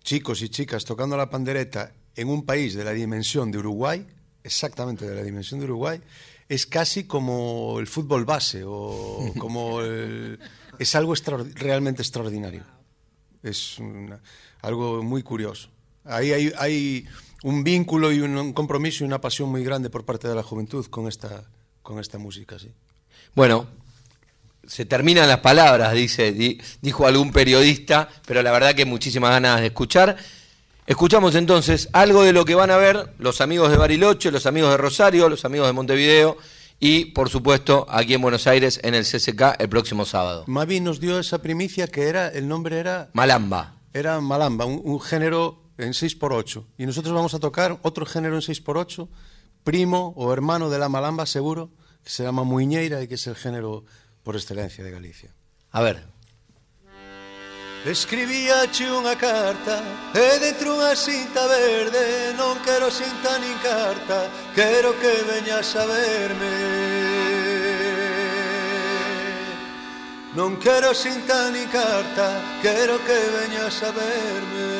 [0.02, 4.06] chicos y chicas tocando la pandereta en un país de la dimensión de Uruguay,
[4.44, 6.00] exactamente de la dimensión de Uruguay,
[6.48, 10.38] es casi como el fútbol base o como el-
[10.78, 12.64] es algo extraor- realmente extraordinario.
[13.42, 14.20] Es una-
[14.62, 15.68] algo muy curioso.
[16.04, 17.06] Ahí hay, hay
[17.44, 20.84] un vínculo y un, compromiso y una pasión muy grande por parte de la juventud
[20.86, 21.44] con esta,
[21.82, 22.70] con esta música, sí.
[23.34, 23.66] Bueno,
[24.66, 29.60] se terminan las palabras, dice, di- dijo algún periodista, pero la verdad que muchísimas ganas
[29.60, 30.16] de escuchar.
[30.86, 34.70] Escuchamos entonces algo de lo que van a ver los amigos de Bariloche, los amigos
[34.72, 36.36] de Rosario, los amigos de Montevideo
[36.80, 40.42] y, por supuesto, aquí en Buenos Aires en el CCK el próximo sábado.
[40.48, 43.76] Mavi nos dio esa primicia que era, el nombre era, Malamba.
[43.92, 46.64] era malamba, un, un género en 6x8.
[46.78, 49.08] Y nosotros vamos a tocar otro género en 6x8,
[49.62, 51.70] primo o hermano de la malamba, seguro,
[52.02, 53.84] que se llama muiñeira y que es el género
[54.24, 55.32] por excelencia de Galicia.
[55.70, 56.11] A ver.
[57.84, 59.82] Escribíache unha carta
[60.14, 62.30] e dentro unha cinta verde.
[62.38, 66.54] Non quero cinta nin carta, quero que veñas a verme.
[70.38, 74.70] Non quero cinta nin carta, quero que veñas a verme.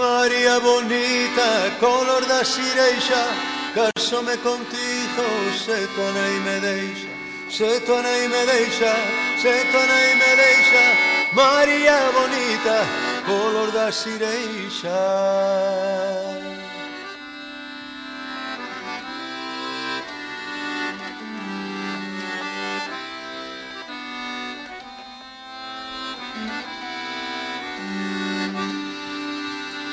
[0.00, 5.24] María bonita, color da xireixas Casome contigo,
[5.54, 7.09] se con ei me deixa.
[7.50, 8.94] Se tu anei me deixa,
[9.42, 10.84] se tu anei me deixa
[11.32, 12.86] María bonita,
[13.26, 14.88] color da sireixa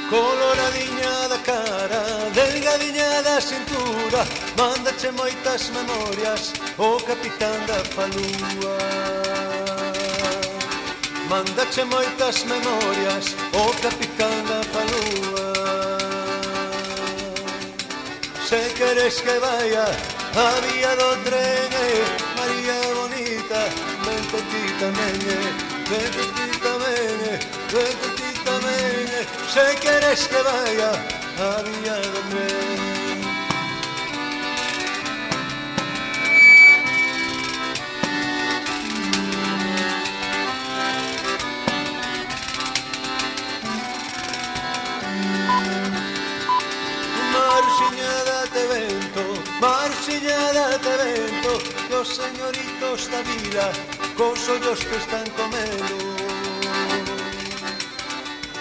[0.10, 2.07] coloradinha da cara
[2.38, 4.22] delgadiña da cintura
[4.60, 8.78] Mándache moitas memorias O capitán da falúa.
[11.32, 13.26] Mándache moitas memorias
[13.64, 15.48] O capitán da falúa.
[18.48, 19.88] Se queres que vaya
[20.46, 21.72] A vía do tren
[22.38, 23.62] María bonita
[24.06, 25.40] Ven petita meñe
[25.90, 27.34] Ven petita meñe
[27.74, 29.20] Ven petita meñe
[29.54, 32.22] Se queres que vaya a Villa do
[47.34, 49.24] Marxiñada te vento,
[49.62, 51.52] marxiñada te vento,
[51.88, 53.68] que os señoritos da vila,
[54.18, 55.98] cos ollos que están comendo.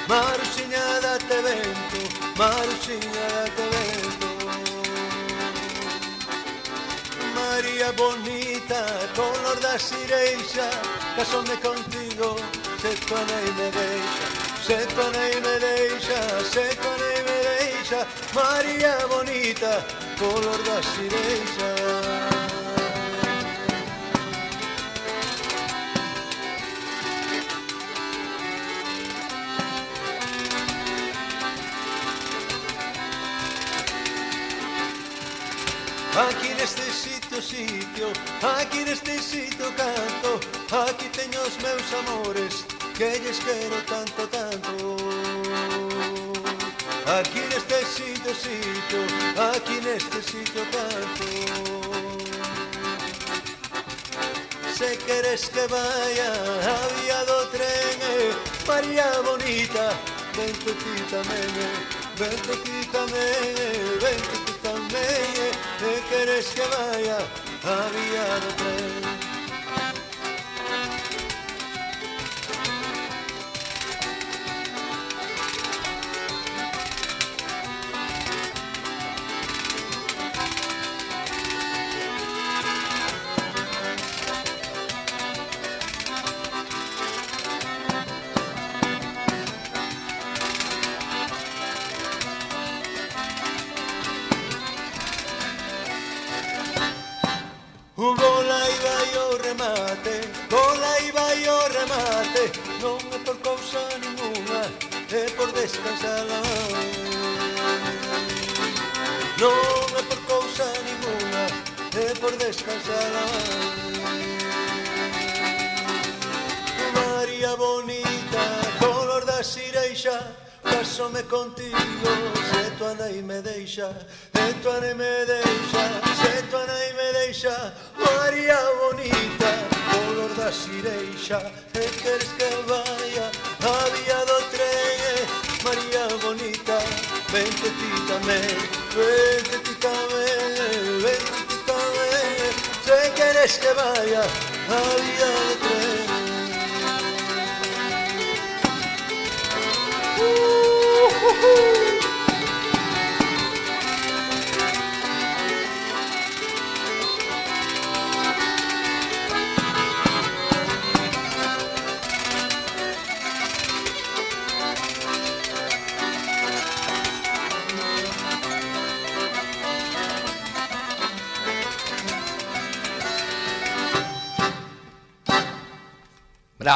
[0.09, 0.56] Marxiñada
[2.37, 4.29] vento, Maruxiña date vento
[7.35, 10.69] María bonita, color da sireixa
[11.17, 12.37] Casome contigo,
[12.81, 14.27] se tu anei me deixa
[14.63, 19.85] Se tu anei me deixa, se tu anei me deixa María bonita,
[20.19, 21.86] color da sireixa
[37.41, 38.13] sitio, sitio,
[38.59, 40.41] aquí neste sitio canto
[40.87, 42.65] Aquí teño meus amores,
[42.97, 44.97] que lles quero tanto, tanto.
[47.19, 49.01] Aquí neste sitio, sitio,
[49.53, 51.27] aquí neste sitio canto
[54.77, 58.35] Se queres que vaya a vía do tren eh,
[58.67, 59.95] María bonita,
[60.35, 61.77] ti tamén eh,
[62.19, 62.77] Vente ti
[66.17, 69.16] Se queres que vaya a vía do tren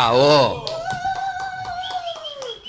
[0.00, 0.64] ¡Bravo!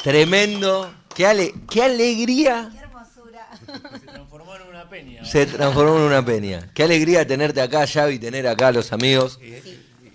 [0.03, 0.93] Tremendo.
[1.15, 5.23] Qué, ale- qué alegría Se transformó en una peña.
[5.25, 6.69] se transformó en una peña.
[6.73, 9.39] Qué alegría tenerte acá, Xavi, tener acá a los amigos.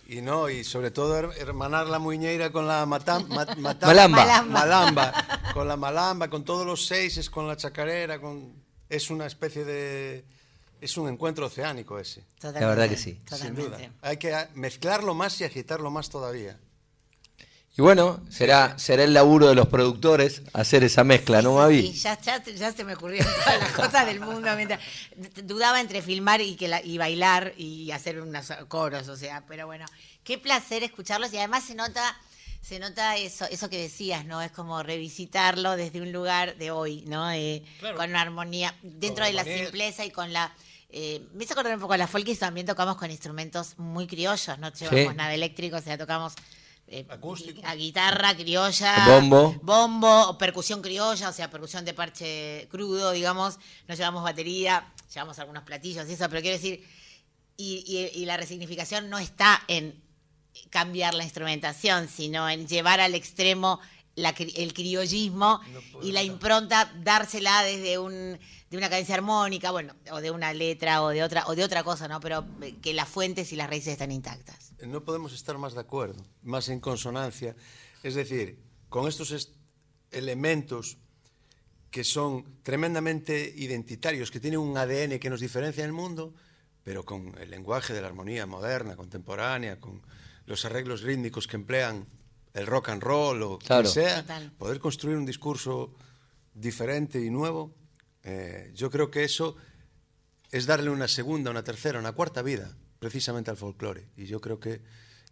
[0.09, 4.19] Y no, y sobre todo her- hermanar la muñeira con la matam- ma- matam- Malamba.
[4.27, 4.53] Malamba.
[4.61, 5.13] malamba,
[5.55, 8.53] con la malamba, con todos los seises, con la chacarera, con
[8.91, 10.25] es una especie de
[10.83, 13.19] es un encuentro oceánico ese, Totalmente, La verdad que sí.
[13.35, 13.79] sin duda.
[14.03, 16.59] Hay que mezclarlo más y agitarlo más todavía.
[17.79, 21.93] Y bueno, será, será el laburo de los productores hacer esa mezcla, ¿no, Sí, Mavi?
[21.93, 24.49] ya, ya, ya se me ocurrieron todas las cosas del mundo.
[24.57, 24.81] mientras-
[25.45, 29.67] dudaba entre filmar y, que la- y bailar y hacer unos coros, o sea, pero
[29.67, 29.85] bueno,
[30.25, 32.17] qué placer escucharlos y además se nota,
[32.63, 34.41] se nota eso, eso que decías, ¿no?
[34.41, 37.31] Es como revisitarlo desde un lugar de hoy, ¿no?
[37.31, 37.99] Eh, Claro.
[37.99, 40.51] Con una armonía, dentro Con de la simpleza y con la...
[40.89, 44.07] Eh, me hizo acordar un poco a la folk y también tocamos con instrumentos muy
[44.07, 46.33] criollos, no llevamos nada eléctrico, o sea, tocamos
[46.89, 47.61] eh, Acústico.
[47.65, 49.57] a guitarra criolla, Bombo.
[49.63, 55.39] bombo, o percusión criolla, o sea, percusión de parche crudo, digamos, no llevamos batería, llevamos
[55.39, 56.85] algunos platillos y eso, pero quiero decir,
[57.57, 57.83] y,
[58.15, 60.01] y- y la resignificación no está en
[60.71, 63.81] cambiar la instrumentación, sino en llevar al extremo
[64.17, 65.61] la el criollismo
[66.03, 68.39] y la impronta, dársela desde un
[68.71, 71.85] de una cadencia armónica, bueno, o de una letra o de otra o de otra
[71.85, 72.19] cosa, ¿no?
[72.19, 74.73] Pero eh, que las fuentes y las raíces están intactas.
[74.85, 77.55] No podemos estar más de acuerdo, más en consonancia.
[78.03, 79.55] Es decir, con estos est-
[80.11, 80.99] elementos
[81.91, 86.35] que son tremendamente identitarios, que tienen un ADN que nos diferencia en el mundo,
[86.83, 90.03] pero con el lenguaje de la armonía moderna, contemporánea, con
[90.47, 92.07] los arreglos rítmicos que emplean
[92.57, 93.83] el rock and roll o Claro.
[93.91, 94.51] quien sea, Total.
[94.53, 95.95] poder construir un discurso
[96.55, 97.75] diferente y nuevo,
[98.25, 99.57] eh, yo creo que eso
[100.51, 104.09] es darle una segunda, una tercera, una cuarta vida precisamente al folclore.
[104.17, 104.81] Y yo creo que,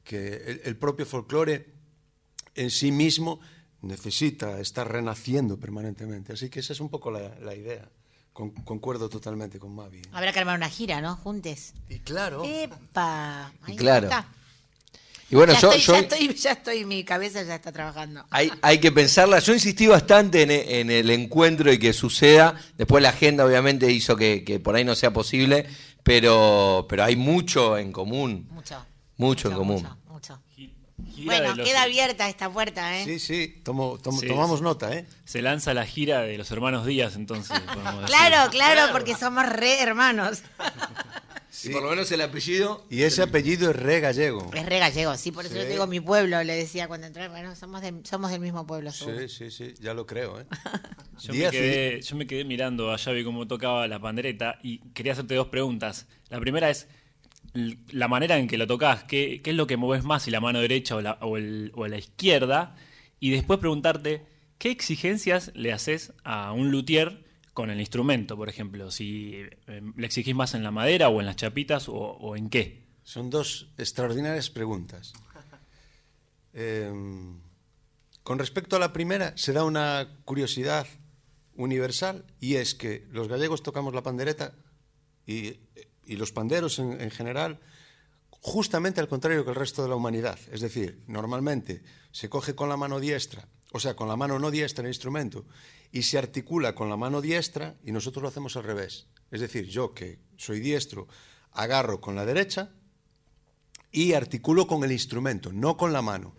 [0.04, 1.72] que el, el propio folclore
[2.54, 3.40] en sí mismo
[3.80, 6.32] necesita estar renaciendo permanentemente.
[6.34, 7.88] Así que esa es un poco la, la idea.
[8.32, 10.02] Con- concuerdo totalmente con Mavi.
[10.12, 11.16] Habrá que armar una gira, ¿no?
[11.16, 11.72] Juntes.
[11.88, 13.52] Y claro, ¡Epa!
[13.66, 14.06] Y Ahí claro.
[14.08, 14.26] está.
[15.30, 18.24] Y bueno, ya, yo, estoy, yo- ya, estoy, ya estoy, mi cabeza ya está trabajando.
[18.30, 19.38] hay, hay que pensarla.
[19.40, 22.54] Yo insistí bastante en, e- en el encuentro y que suceda.
[22.76, 25.66] Después la agenda obviamente hizo que, que por ahí no sea posible,
[26.02, 28.46] pero, pero hay mucho en común.
[28.50, 28.84] Mucho.
[29.16, 29.76] Mucho en común.
[29.82, 29.96] Mucho,
[31.06, 33.04] gira Bueno, los- queda abierta esta puerta, ¿eh?
[33.04, 34.64] sí, sí, tomo- tomo- Sí, tomamos sí.
[34.64, 35.06] nota, ¿eh?
[35.24, 37.56] Se lanza la gira de los hermanos Díaz, entonces.
[38.06, 40.42] Claro, claro, porque somos re hermanos.
[41.62, 42.84] Y por lo menos el apellido.
[42.90, 44.50] Y ese apellido es re gallego.
[44.52, 45.60] Es re gallego, sí, por eso Sí.
[45.60, 48.66] yo te digo mi pueblo, le decía cuando entré, bueno, somos, de- somos del mismo
[48.66, 48.90] pueblo.
[48.92, 50.46] Sí, sí, sí, ya lo creo, ¿eh?
[51.22, 54.78] Yo me, Díaz quedé, yo me quedé mirando a Xavi cómo tocaba la pandereta y
[54.92, 56.06] quería hacerte dos preguntas.
[56.28, 56.88] La primera es
[57.54, 60.40] la manera en que lo tocas, ¿qué, qué es lo que mueves más, si la
[60.40, 62.76] mano derecha o la, o el- o la izquierda?
[63.20, 64.26] Y después preguntarte,
[64.58, 68.90] ¿qué exigencias le haces a un luthier con el instrumento, por ejemplo?
[68.90, 69.34] Si
[69.68, 72.84] eh, le exigís más en la madera o en las chapitas o, o en qué.
[73.04, 75.12] Son dos extraordinarias preguntas.
[76.56, 76.88] Eh,
[78.22, 80.86] con respecto a la primera, se da una curiosidad
[81.56, 84.54] universal y es que los gallegos tocamos la pandereta
[85.26, 85.54] y,
[86.06, 87.60] y los panderos en, en general
[88.46, 90.38] justamente al contrario que el resto de la humanidad.
[90.52, 94.50] Es decir, normalmente se coge con la mano diestra, o sea, con la mano no
[94.50, 95.46] diestra el instrumento,
[95.90, 99.06] y se articula con la mano diestra y nosotros lo hacemos al revés.
[99.30, 101.08] Es decir, yo que soy diestro,
[101.52, 102.70] agarro con la derecha
[103.90, 106.34] y articulo con el instrumento, no con la mano.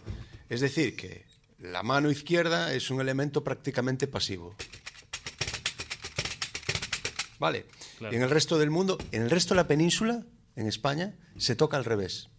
[0.48, 1.26] Es decir, que
[1.58, 4.56] la mano izquierda es un elemento prácticamente pasivo.
[7.40, 7.66] Vale.
[7.98, 8.14] Claro.
[8.14, 11.56] Y en el resto del mundo, en el resto de la península, en España, se
[11.56, 12.30] toca al revés.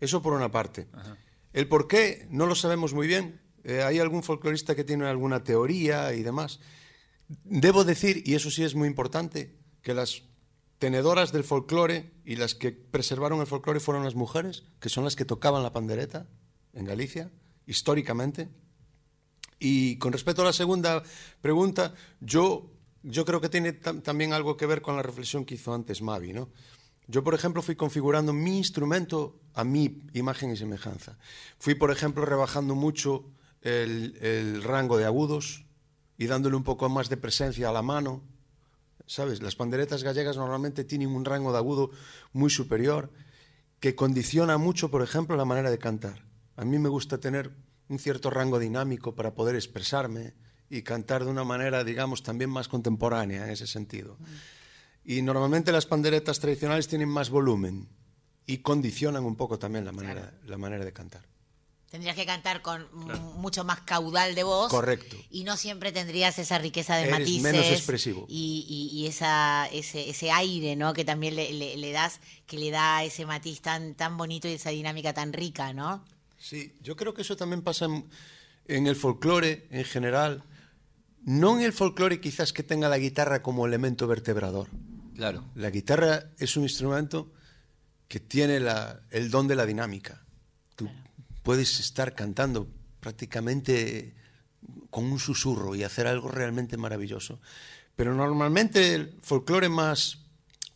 [0.00, 0.88] Eso por una parte.
[1.52, 3.40] El por qué no lo sabemos muy bien.
[3.64, 6.60] Eh, hay algún folclorista que tiene alguna teoría y demás.
[7.44, 10.22] Debo decir, y eso sí es muy importante, que las
[10.78, 15.14] tenedoras del folclore y las que preservaron el folclore fueron las mujeres, que son las
[15.14, 16.26] que tocaban la pandereta
[16.72, 17.30] en Galicia,
[17.66, 18.48] históricamente.
[19.60, 21.04] Y con respecto a la segunda
[21.40, 22.71] pregunta, yo,
[23.02, 26.02] yo creo que tiene tam- también algo que ver con la reflexión que hizo antes
[26.02, 26.48] Mavi, ¿no?
[27.08, 31.18] Yo, por ejemplo, fui configurando mi instrumento a mi imagen y semejanza.
[31.58, 33.24] Fui, por ejemplo, rebajando mucho
[33.60, 35.64] el, el rango de agudos
[36.16, 38.22] y dándole un poco más de presencia a la mano.
[39.06, 39.42] ¿Sabes?
[39.42, 41.90] Las panderetas gallegas normalmente tienen un rango de agudo
[42.32, 43.10] muy superior
[43.80, 46.24] que condiciona mucho, por ejemplo, la manera de cantar.
[46.56, 47.50] A mí me gusta tener
[47.88, 50.34] un cierto rango dinámico para poder expresarme
[50.72, 54.16] y cantar de una manera, digamos, también más contemporánea en ese sentido.
[55.04, 57.88] Y normalmente las panderetas tradicionales tienen más volumen
[58.46, 61.26] y condicionan un poco también la manera, la manera de cantar.
[61.90, 62.86] Tendrías que cantar con
[63.36, 64.70] mucho más caudal de voz.
[64.70, 65.14] Correcto.
[65.30, 67.42] Y no siempre tendrías esa riqueza de Eres matices.
[67.42, 68.24] menos expresivo.
[68.30, 70.94] Y, y- y esa, ese, ese aire, ¿no?
[70.94, 74.52] Que también le, le- le das, que le da ese matiz tan, tan bonito y
[74.52, 76.02] esa dinámica tan rica, ¿no?
[76.38, 78.08] Sí, yo creo que eso también pasa en,
[78.68, 80.44] en el folclore en general.
[81.24, 84.68] No en el folclore quizás que tenga la guitarra como elemento vertebrador.
[85.14, 85.44] Claro.
[85.54, 87.32] La guitarra es un instrumento
[88.08, 90.22] que tiene la- el don de la dinámica.
[90.74, 90.88] Tú
[91.42, 92.68] puedes estar cantando
[93.00, 94.14] prácticamente
[94.90, 97.40] con un susurro y hacer algo realmente maravilloso.
[97.96, 100.18] Pero normalmente el folclore más,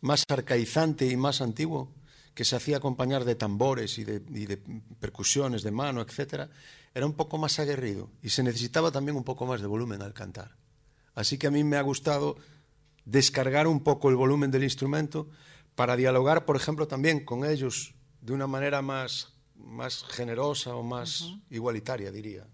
[0.01, 1.91] más arcaizante y más antiguo,
[2.33, 4.57] que se hacía acompañar de tambores y de, y de
[4.99, 6.49] percusiones de mano, etcétera,
[6.97, 10.15] era un poco más aguerrido y se necesitaba también un poco más de volumen al
[10.15, 10.55] cantar.
[11.13, 12.37] Así que a mí me ha gustado
[13.05, 15.29] descargar un poco el volumen del instrumento
[15.75, 21.35] para dialogar, por ejemplo, también con ellos de una manera más, más generosa o más
[21.51, 22.47] igualitaria, diría.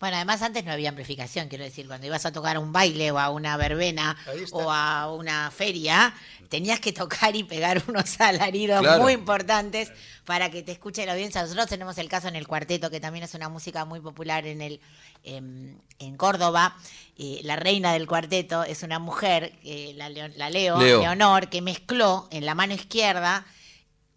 [0.00, 3.10] Bueno, además antes no había amplificación, quiero decir, cuando ibas a tocar a un baile
[3.10, 4.16] o a una verbena
[4.52, 6.14] o a una feria,
[6.48, 9.02] tenías que tocar y pegar unos alaridos Claro.
[9.02, 9.92] muy importantes
[10.24, 11.42] para que te escuche la audiencia.
[11.42, 14.62] Nosotros tenemos el caso en el cuarteto, que también es una música muy popular en
[14.62, 14.80] el
[15.22, 16.76] em, en Córdoba.
[17.18, 21.00] Eh, la reina del cuarteto es una mujer, eh, la, Leo- la Leo, Leo.
[21.02, 23.44] Leonor, que mezcló en la mano izquierda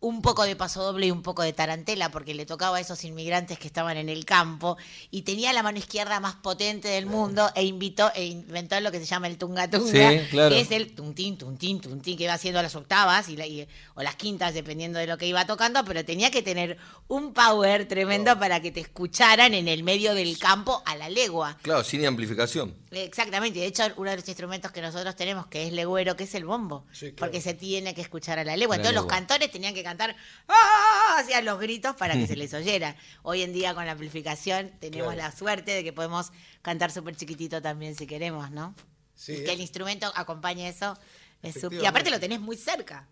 [0.06, 3.06] un poco de paso doble y un poco de tarantela porque le tocaba a esos
[3.06, 4.76] inmigrantes que estaban en el campo
[5.12, 9.00] y tenía la mano izquierda más potente del mundo e invitó e inventó lo que
[9.00, 10.50] se llama el tunga tunga Sí, claro.
[10.54, 14.04] que es el tuntín tuntín tuntín que iba haciendo las octavas y, la- y- o
[14.04, 16.78] las quintas dependiendo de lo que iba tocando pero tenía que tener
[17.08, 21.58] un power tremendo para que te escucharan en el medio del campo a la legua
[21.62, 22.76] Claro, sin amplificación.
[22.92, 26.36] Exactamente, de hecho uno de los instrumentos que nosotros tenemos que es legüero, que es
[26.36, 27.16] el bombo, Sí, claro.
[27.18, 28.76] porque se tiene que escuchar a la legua.
[28.76, 30.16] La Entonces los cantores tenían que cantar cantar
[30.48, 31.18] ¡Ah!
[31.20, 32.96] hacían los gritos para que se les oyera.
[33.22, 36.32] Hoy en día con la amplificación tenemos la suerte de que podemos
[36.62, 38.76] cantar súper chiquitito también si queremos, ¿no?
[39.16, 39.54] Sí, y que eh.
[39.54, 40.98] el instrumento acompañe eso.
[41.42, 43.08] es y aparte lo tenés muy cerca.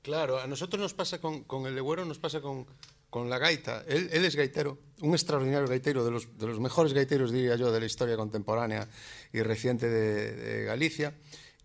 [0.00, 2.66] Claro, a nosotros nos pasa con, con el legüero, nos pasa con,
[3.08, 3.84] con la gaita.
[3.86, 7.70] Él, él es gaitero, un extraordinario gaitero, de los, de los mejores gaiteros, diría yo,
[7.70, 8.88] de la historia contemporánea
[9.32, 11.14] y reciente de, de Galicia.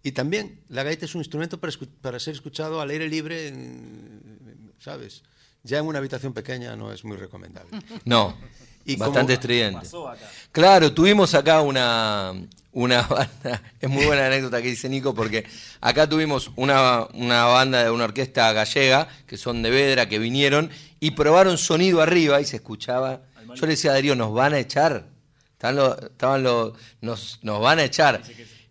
[0.08, 3.50] Y también la gaita es un instrumento para, escu- para ser escuchado al aire libre,
[3.50, 5.22] en- ¿sabes?
[5.64, 7.78] Ya en una habitación pequeña no es muy recomendable.
[8.06, 8.38] No,
[8.86, 9.80] Y bastante como- estridente.
[9.82, 10.26] Pasó acá.
[10.54, 12.34] Claro, tuvimos acá una,
[12.72, 15.46] una banda, es muy buena anécdota que dice Nico, porque
[15.82, 20.70] acá tuvimos una, una banda de una orquesta gallega, que son de Vedra, que vinieron
[21.02, 23.24] y probaron sonido arriba y se escuchaba.
[23.56, 25.06] Yo le decía a Darío, nos van a echar.
[25.52, 28.22] Estaban los, estaban los, nos, nos van a echar.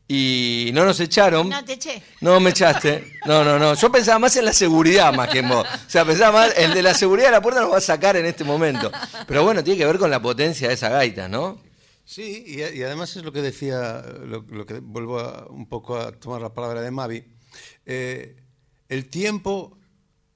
[0.09, 1.49] Y no nos echaron.
[1.49, 2.01] No te eché.
[2.21, 3.13] No me echaste.
[3.27, 3.75] No, no, no.
[3.75, 5.67] Yo pensaba más en la seguridad más que en vos.
[5.67, 8.17] O sea, pensaba más, el de la seguridad de la puerta nos va a sacar
[8.17, 8.91] en este momento.
[9.27, 11.61] Pero bueno, tiene que ver con la potencia de esa gaita, ¿no?
[12.05, 15.97] Sí, y, y además es lo que decía, lo, lo que vuelvo a- un poco
[15.99, 17.25] a tomar la palabra de Mavi,
[17.85, 18.37] eh,
[18.89, 19.77] el tiempo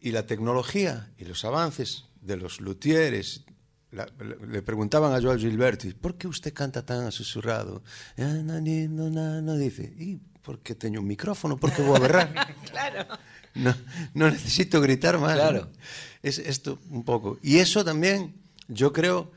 [0.00, 3.44] y la tecnología y los avances de los luthieres.
[3.92, 7.82] La- le, le preguntaban a Joao Gilberti, ¿por qué usted canta tan susurrado?
[8.18, 11.56] "Ah, no, dice, ¿y porque tengo un micrófono?
[11.58, 12.32] porque voy a berrar?
[12.70, 13.06] Claro.
[13.54, 13.74] no,
[14.14, 15.34] no necesito gritar más.
[15.34, 15.62] Claro.
[15.62, 15.70] ¿no?
[16.22, 17.38] Es esto un poco.
[17.42, 18.34] Y eso también
[18.68, 19.32] yo creo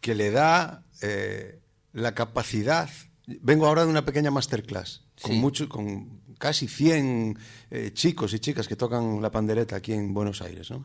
[0.00, 1.60] que le da eh,
[1.92, 2.88] la capacidad.
[3.26, 5.38] Vengo ahora de una pequeña masterclass con Sí.
[5.38, 7.38] mucho, con casi 100
[7.70, 10.70] eh, chicos y chicas que tocan la pandereta aquí en Buenos Aires.
[10.70, 10.84] ¿no?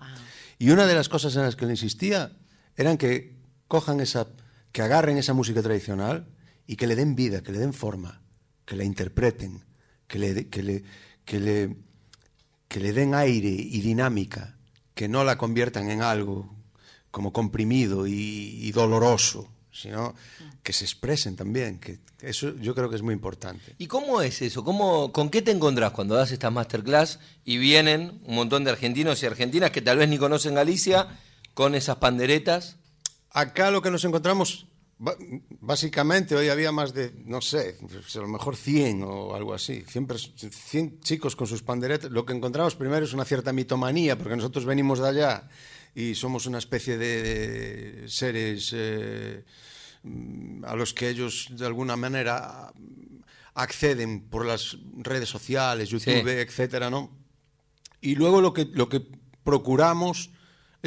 [0.59, 2.31] Y una de las cosas en las que le insistía
[2.77, 3.35] eran que
[3.67, 4.27] cojan esa,
[4.71, 6.27] que agarren esa música tradicional
[6.67, 8.21] y que le den vida, que le den forma,
[8.65, 9.65] que la interpreten,
[10.07, 10.83] que le, que le,
[11.25, 11.75] que le,
[12.67, 14.57] que le den aire y dinámica,
[14.93, 16.55] que no la conviertan en algo
[17.11, 20.13] como comprimido y, doloroso, sino
[20.61, 23.73] que se expresen también, que eso yo creo que es muy importante.
[23.79, 24.63] ¿Y cómo es eso?
[24.63, 29.23] ¿Cómo, ¿Con qué te encontrás cuando das estas masterclass y vienen un montón de argentinos
[29.23, 31.07] y argentinas que tal vez ni conocen Galicia
[31.57, 32.77] con esas panderetas?
[33.31, 34.67] Acá lo que nos encontramos,
[35.59, 39.81] básicamente, hoy había más de, no sé, pues a lo mejor 100 o algo así,
[39.87, 42.11] 100, pers- 100 chicos con sus panderetas.
[42.11, 45.49] Lo que encontramos primero es una cierta mitomanía, porque nosotros venimos de allá
[45.95, 49.43] y somos una especie de, seres eh,
[50.63, 52.71] a los que ellos de alguna manera
[53.55, 56.29] acceden por las redes sociales, YouTube, Sí.
[56.29, 57.09] etcétera, ¿no?
[57.99, 59.01] Y luego lo que, lo que
[59.43, 60.29] procuramos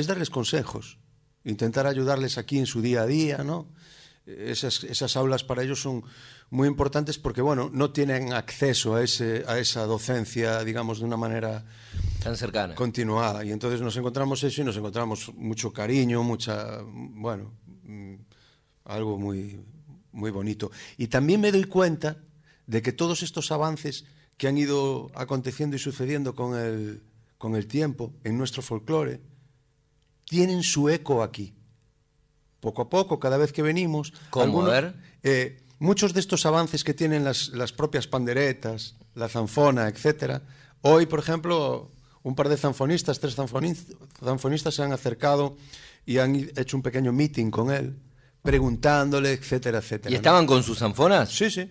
[0.01, 0.99] es darles consejos,
[1.45, 3.69] intentar ayudarles aquí en su día a día, ¿no?
[4.27, 6.05] Esas, esas aulas para ellos son
[6.51, 11.17] muy importantes porque, bueno, no tienen acceso a, ese, a esa docencia, digamos, de una
[11.17, 11.65] manera
[12.23, 12.77] Tan cercanas.
[12.77, 13.45] continuada.
[13.45, 17.53] Y entonces nos encontramos eso y nos encontramos mucho cariño, mucha, bueno,
[17.85, 18.15] mm,
[18.85, 19.61] algo muy,
[20.13, 20.71] muy bonito.
[20.97, 22.19] Y también me doy cuenta
[22.67, 24.05] de que todos estos avances
[24.37, 27.03] que han ido aconteciendo y sucediendo con el,
[27.39, 29.21] con el tiempo en nuestro folclore
[30.31, 31.53] tienen su eco aquí.
[32.61, 34.13] Poco a poco, cada vez que venimos.
[34.31, 34.65] ¿Cómo?
[34.65, 34.95] A ver.
[35.25, 40.43] eh, muchos de estos avances que tienen las, las propias panderetas, la zanfona, etcétera.
[40.83, 41.91] Hoy, por ejemplo,
[42.23, 45.57] un par de zanfonistas, tres zanfonis- zanfonistas se han acercado
[46.07, 47.99] y han hecho un pequeño meeting con él,
[48.43, 50.11] preguntándole, etcétera, etcétera.
[50.11, 50.17] ¿Y ¿no?
[50.19, 51.29] estaban con sus zanfonas?
[51.31, 51.69] Sí, sí.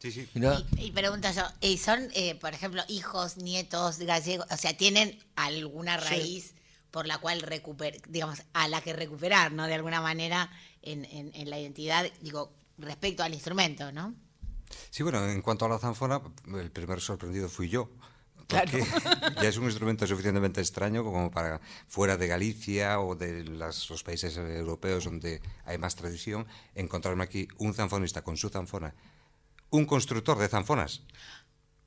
[0.00, 0.28] Sí, sí.
[0.34, 4.46] Y, y pregunta yo, ¿y ¿son, eh, por ejemplo, hijos, nietos gallegos?
[4.50, 6.54] O sea, ¿tienen alguna raíz
[6.90, 9.66] por la cual recuper, digamos, a la que recuperar, ¿no?
[9.66, 10.50] De alguna manera
[10.82, 14.14] en, en- en la identidad, digo, respecto al instrumento, ¿no?
[14.90, 16.20] Sí, bueno, en cuanto a la zanfona,
[16.58, 17.90] el primer sorprendido fui yo.
[18.46, 18.70] Claro.
[18.72, 18.84] Porque
[19.42, 24.02] ya es un instrumento suficientemente extraño como para fuera de Galicia o de las- los
[24.02, 28.94] países europeos donde hay más tradición, encontrarme aquí un zanfonista con su zanfona,
[29.70, 31.02] un constructor de zanfonas,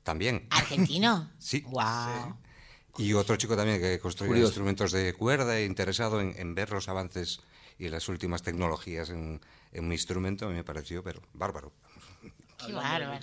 [0.02, 0.46] también.
[0.50, 1.30] ¿Argentino?
[1.38, 1.60] Sí.
[1.66, 2.38] Wow.
[2.98, 4.48] Y otro chico también que construye Curioso.
[4.50, 7.40] instrumentos de cuerda e interesado en, en ver los avances
[7.78, 9.40] y las últimas tecnologías en,
[9.72, 11.72] en mi instrumento, me pareció, pero bárbaro.
[12.64, 13.20] Qué bárbaro.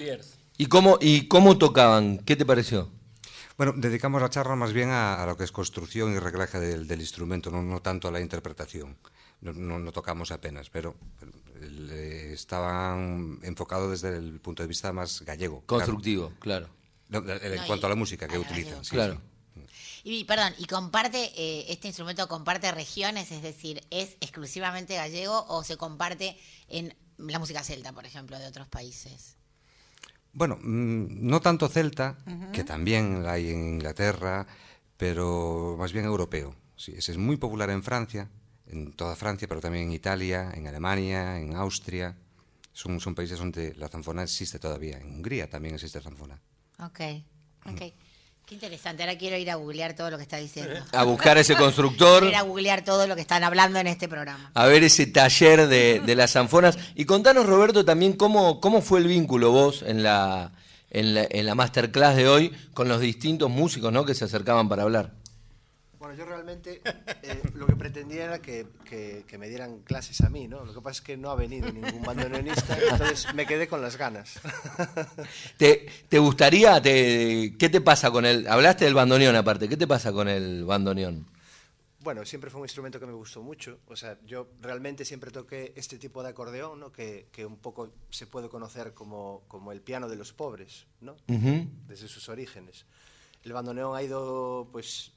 [0.58, 2.18] ¿Y cómo, ¿Y cómo tocaban?
[2.20, 2.90] ¿Qué te pareció?
[3.58, 6.88] Bueno, dedicamos la charla más bien a, a lo que es construcción y reglaje del,
[6.88, 8.98] del instrumento, no, no tanto a la interpretación.
[9.42, 10.96] No, no- no tocamos apenas, pero
[12.34, 15.62] estaban enfocados desde el punto de vista más gallego.
[15.66, 15.86] claro.
[15.86, 16.68] Constructivo, claro.
[17.10, 18.84] No, en No, cuanto a la música que a utilizan.
[18.84, 19.14] sí, Claro.
[19.16, 19.20] sí.
[20.04, 23.32] Y perdón, ¿y comparte, eh, este instrumento comparte regiones?
[23.32, 26.38] Es decir, ¿es exclusivamente gallego o se comparte
[26.68, 29.38] en la música celta, por ejemplo, de otros países?
[30.34, 32.18] Bueno, mm, no tanto celta,
[32.54, 34.48] que también la hay en Inglaterra,
[34.98, 36.56] pero más bien europeo.
[36.76, 38.30] Sí, ese es muy popular en Francia,
[38.68, 42.18] en toda Francia, pero también en Italia, en Alemania, en Austria.
[42.74, 44.98] Son, son países donde la zanfona existe todavía.
[44.98, 46.42] En Hungría también existe zanfona.
[46.80, 47.02] Ok,
[47.66, 47.82] ok.
[48.52, 49.02] Qué interesante.
[49.04, 50.74] Ahora quiero ir a googlear todo lo que está diciendo.
[50.92, 52.20] A buscar ese constructor.
[52.20, 54.52] Quiero ir a googlear todo lo que están hablando en este programa.
[54.54, 56.78] a ver ese taller de, de las zanfonas.
[56.94, 60.52] Y contanos, Roberto, también cómo, cómo fue el vínculo vos en la,
[60.90, 64.04] en la, en la masterclass de hoy con los distintos músicos ¿no?
[64.04, 65.14] que se acercaban para hablar.
[66.02, 66.82] Bueno, yo realmente
[67.22, 70.66] eh, lo que pretendía era que, que- que me dieran clases a mí, ¿no?
[70.66, 73.98] Lo que pasa es que no ha venido ningún bandoneonista, entonces me quedé con las
[73.98, 74.40] ganas.
[75.58, 79.86] ¿Te, te gustaría, te, qué te pasa con el, hablaste del bandoneón aparte, qué te
[79.86, 81.28] pasa con el bandoneón?
[82.00, 83.78] Bueno, siempre fue un instrumento que me gustó mucho.
[83.86, 86.92] O sea, yo realmente siempre toqué este tipo de acordeón, ¿no?
[86.92, 91.16] Que, que un poco se puede conocer como, como el piano de los pobres, ¿no?
[91.28, 91.68] Ujú.
[91.88, 92.88] Desde sus orígenes.
[93.44, 95.12] El bandoneón ha ido, pues,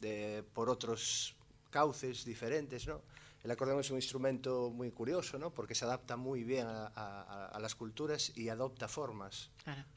[0.00, 1.34] de- por otros
[1.70, 3.02] cauces diferentes, ¿no?
[3.44, 5.50] El acordeón es un instrumento muy curioso, ¿no?
[5.50, 9.50] Porque se adapta muy bien a, a- a las culturas y adopta formas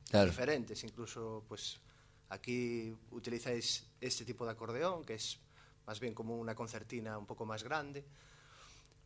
[0.10, 0.30] Claro.
[0.30, 0.84] Diferentes.
[0.84, 1.80] Incluso, pues,
[2.30, 5.39] aquí utilizáis este tipo de acordeón, que es
[5.88, 8.06] más bien como una concertina un poco más grande.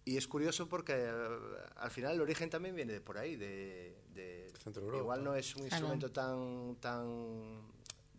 [0.03, 1.37] Y es curioso porque eh,
[1.77, 5.01] al final el origen también viene de por ahí, de, de- Centro Europa.
[5.01, 7.61] igual no es un instrumento tan tan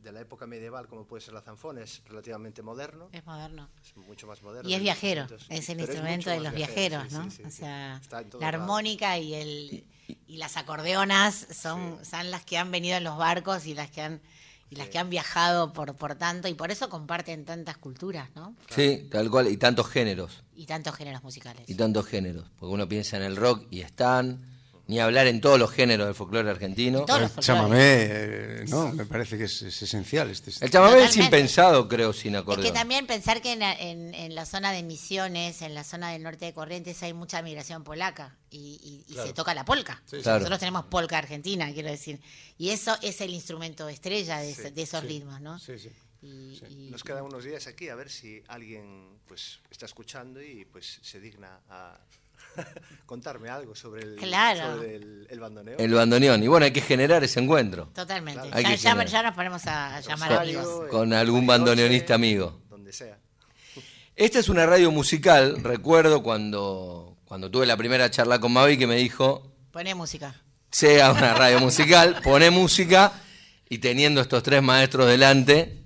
[0.07, 3.68] de la época medieval como puede ser la zanfona, es relativamente moderno, Es moderno.
[3.84, 4.68] es mucho más moderno.
[4.68, 7.30] Y es viajero, es el Pero instrumento mucho de los viajero, viajeros, sí, ¿no?
[7.30, 8.00] sí, sí, o sea,
[8.40, 9.84] la armónica y el
[10.28, 14.02] y las acordeonas son, son las que han venido en los barcos y las que
[14.02, 14.20] han
[14.70, 18.54] y las que han viajado por por tanto y por eso comparten tantas culturas, ¿no?
[18.70, 21.68] Sí, tal cual, y tantos géneros, Y tantos géneros musicales.
[21.68, 24.40] y tantos géneros, porque uno piensa en el rock y están,
[24.89, 27.05] ni hablar en todos los géneros del folclore argentino.
[27.09, 27.78] El chamamé,
[28.09, 30.30] eh, no, me parece que es, es esencial.
[30.30, 32.64] Este, El chamamé es impensado, creo, sin Es acordeón.
[32.66, 36.12] que también pensar que en la, en- en la zona de Misiones, en la zona
[36.12, 39.64] del norte de Corrientes, hay mucha migración polaca y, y- y se toca la.
[40.07, 40.18] Sí.
[40.22, 40.39] Claro.
[40.39, 42.20] Nosotros tenemos polka argentina, quiero decir.
[42.57, 44.51] Y eso es el instrumento estrella de,
[44.82, 45.07] esos sí.
[45.07, 45.59] ritmos, ¿no?
[45.59, 45.91] Sí, sí.
[46.22, 50.99] Y- Nos quedan unos días aquí a ver si alguien pues está escuchando y pues
[51.03, 51.99] se digna a
[53.07, 54.76] contarme algo sobre el, Claro.
[54.76, 55.80] sobre el, el bandoneón.
[55.80, 56.42] El bandoneón.
[56.42, 58.48] Y bueno, hay que generar ese encuentro Totalmente.
[58.48, 59.07] Ya, que ya- generar.
[59.09, 60.82] ya nos ponemos a, llamar Rosario, amigos.
[60.84, 62.61] en con algún bandoneonista amigo.
[62.68, 63.18] Donde sea.
[64.14, 65.62] Esta es una radio musical.
[65.62, 70.34] Recuerdo cuando, cuando tuve la primera charla con Mavi que me dijo, Pone música.
[70.70, 73.12] sea una radio musical, pone música
[73.68, 75.82] y teniendo estos tres maestros delante,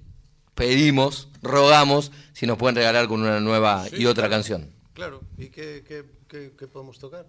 [0.54, 4.70] pedimos, rogamos si nos pueden regalar con una nueva y otra canción.
[4.94, 7.26] Claro, ¿y qué, qué- qué- qué podemos tocar?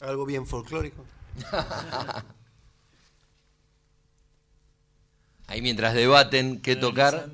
[0.00, 1.04] Algo bien folclórico.
[5.46, 7.28] Ahí mientras debaten qué tocar.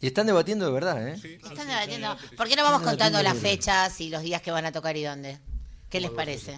[0.00, 1.14] Y están debatiendo de verdad, ¿eh?
[1.42, 2.16] Están debatiendo.
[2.36, 5.04] ¿Por qué no vamos contando las fechas y los días que van a tocar y
[5.04, 5.38] dónde?
[5.88, 6.56] ¿Qué les parece?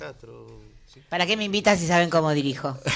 [0.93, 1.01] Sí.
[1.09, 2.77] ¿Para qué me invitan si saben cómo dirijo?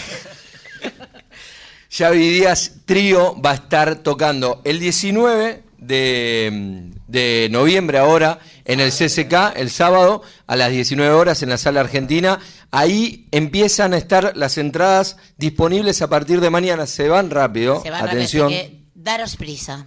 [1.92, 8.38] Xavi Díaz Trío va a estar tocando el 19 de, de noviembre ahora
[8.72, 12.38] en el CCK, el sábado a las 19 horas en la sala argentina.
[12.70, 16.86] Ahí empiezan a estar las entradas disponibles a partir de mañana.
[16.86, 17.82] Se van rápido.
[17.82, 18.48] Se van Atención.
[18.50, 19.86] que daros prisa.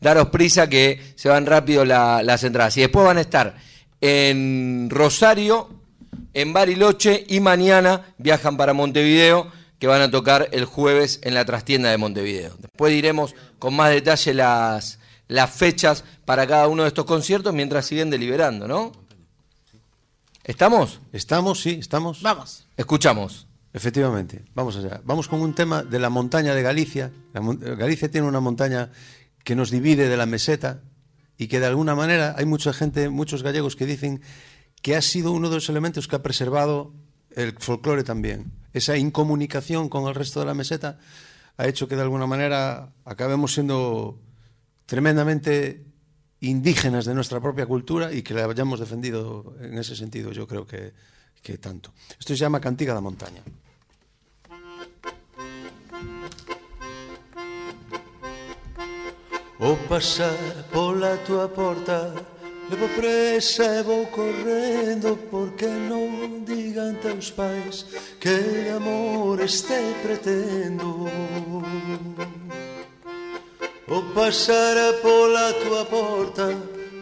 [0.00, 2.76] Daros prisa que se van rápido la- las entradas.
[2.76, 3.56] Y después van a estar
[4.00, 5.70] en Rosario,
[6.34, 11.44] en Bariloche y mañana viajan para Montevideo, que van a tocar el jueves en la
[11.44, 12.54] trastienda de Montevideo.
[12.58, 14.97] Después diremos con más detalle las,
[15.28, 18.92] las fechas para cada uno de estos conciertos mientras siguen deliberando, ¿no?
[20.44, 21.00] ¿Estamos?
[21.12, 22.22] Estamos, sí, estamos.
[22.22, 22.66] Vamos.
[22.76, 23.46] Escuchamos.
[23.74, 25.00] Efectivamente, vamos allá.
[25.04, 27.12] Vamos con un tema de la montaña de Galicia.
[27.34, 27.42] La
[27.74, 28.90] Galicia tiene una montaña
[29.44, 30.80] que nos divide de la meseta
[31.36, 34.22] y que de alguna manera hay mucha gente, muchos gallegos que dicen
[34.82, 36.94] que ha sido uno de los elementos que ha preservado
[37.36, 38.52] el folclore también.
[38.72, 40.98] Esa incomunicación con el resto de la meseta
[41.58, 44.18] ha hecho que de alguna manera acabemos siendo
[44.88, 45.84] tremendamente
[46.40, 50.66] indígenas de nuestra propia cultura y que la hayamos defendido en ese sentido, yo creo
[50.66, 50.94] que,
[51.42, 51.92] que tanto.
[52.18, 53.42] Esto se llama Cantiga da Montaña.
[59.60, 60.38] O pasar
[60.72, 62.14] pola tua porta
[62.70, 67.82] Levo presa e vou correndo Porque non digan teus pais
[68.22, 71.10] Que amor este pretendo
[71.50, 72.67] Música
[73.90, 76.54] O pasar pola tua porta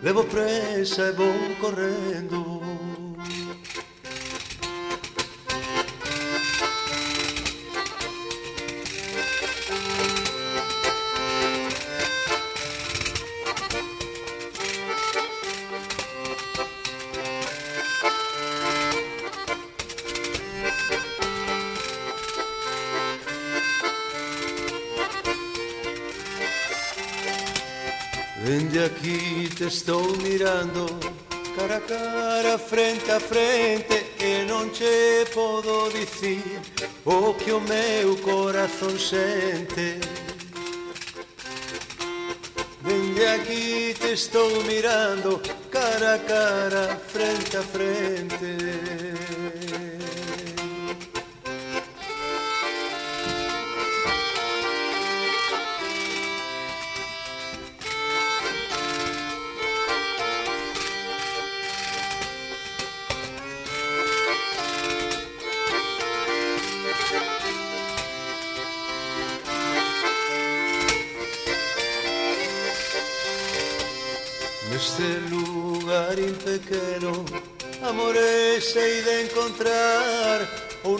[0.03, 2.76] Levo presa e vou correndo
[28.87, 30.87] aquí te estou mirando
[31.57, 36.61] Cara a cara, frente a frente E non che podo dicir
[37.05, 39.99] O oh, que o meu corazón sente
[42.82, 48.95] Dende aquí te estou mirando Cara a cara, frente a frente.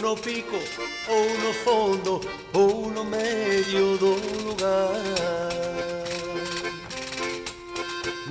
[0.07, 0.55] no pico
[1.09, 2.21] ou no fondo
[2.53, 4.13] ou no medio do
[4.45, 5.03] lugar.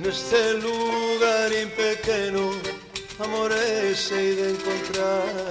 [0.01, 2.59] Neste lugar impequeno
[3.19, 5.46] amores hei de encontrar.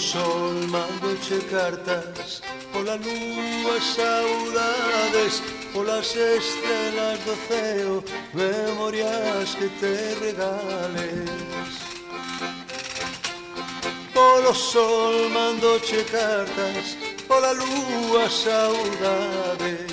[0.00, 2.40] sol mando che cartas
[2.72, 5.42] Pola lúa saudades
[5.72, 9.94] Polas estrelas do ceo Memorias que te
[10.24, 11.72] regales.
[14.14, 16.96] Polo sol mando che cartas
[17.28, 19.89] Pola lúa saudades.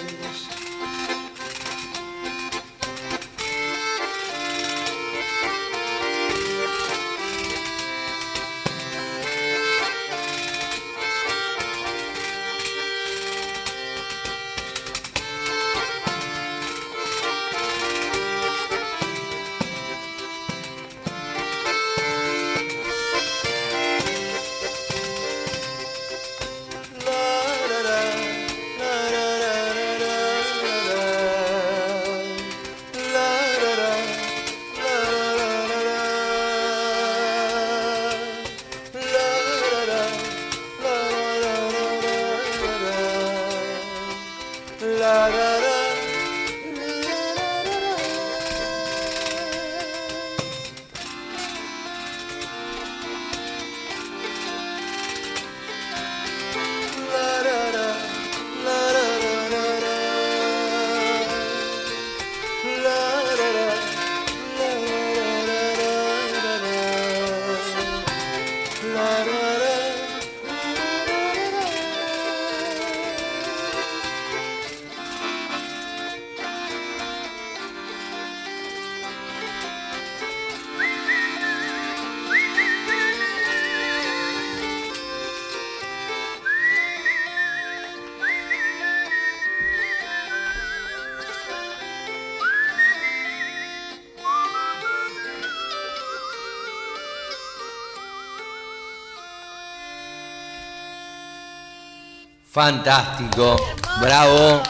[102.50, 103.58] Fantástico,
[104.02, 104.64] bravo,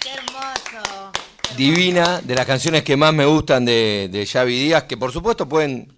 [0.00, 1.12] ¡Qué hermoso!
[1.56, 5.48] divina, de las canciones que más me gustan de, de Xavi Díaz, que por supuesto
[5.48, 5.92] pueden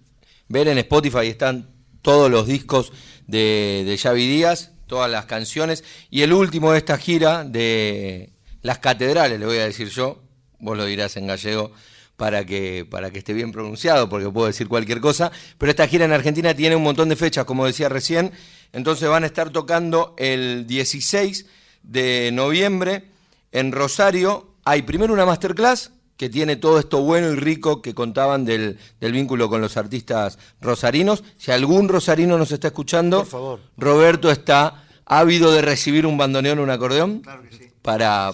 [0.49, 1.69] ver en Spotify, están
[2.01, 2.91] todos los discos
[3.25, 8.79] de, de Xavi Díaz, todas las canciones, y el último de esta gira de Las
[8.79, 10.21] Catedrales, le voy a decir yo,
[10.59, 11.71] vos lo dirás en gallego,
[12.17, 16.03] para que, para que esté bien pronunciado, porque puedo decir cualquier cosa, pero esta gira
[16.03, 18.31] en Argentina tiene un montón de fechas, como decía recién,
[18.73, 21.45] entonces van a estar tocando el 16
[21.83, 23.05] de noviembre
[23.51, 24.51] en Rosario.
[24.65, 29.11] Hay primero una masterclass que tiene todo esto bueno y rico que contaban del, del
[29.11, 31.23] vínculo con los artistas rosarinos.
[31.37, 33.59] Si algún rosarino nos está escuchando, Por favor.
[33.77, 37.69] Roberto está ávido de recibir un bandoneón o un acordeón Claro que sí.
[37.81, 38.33] para,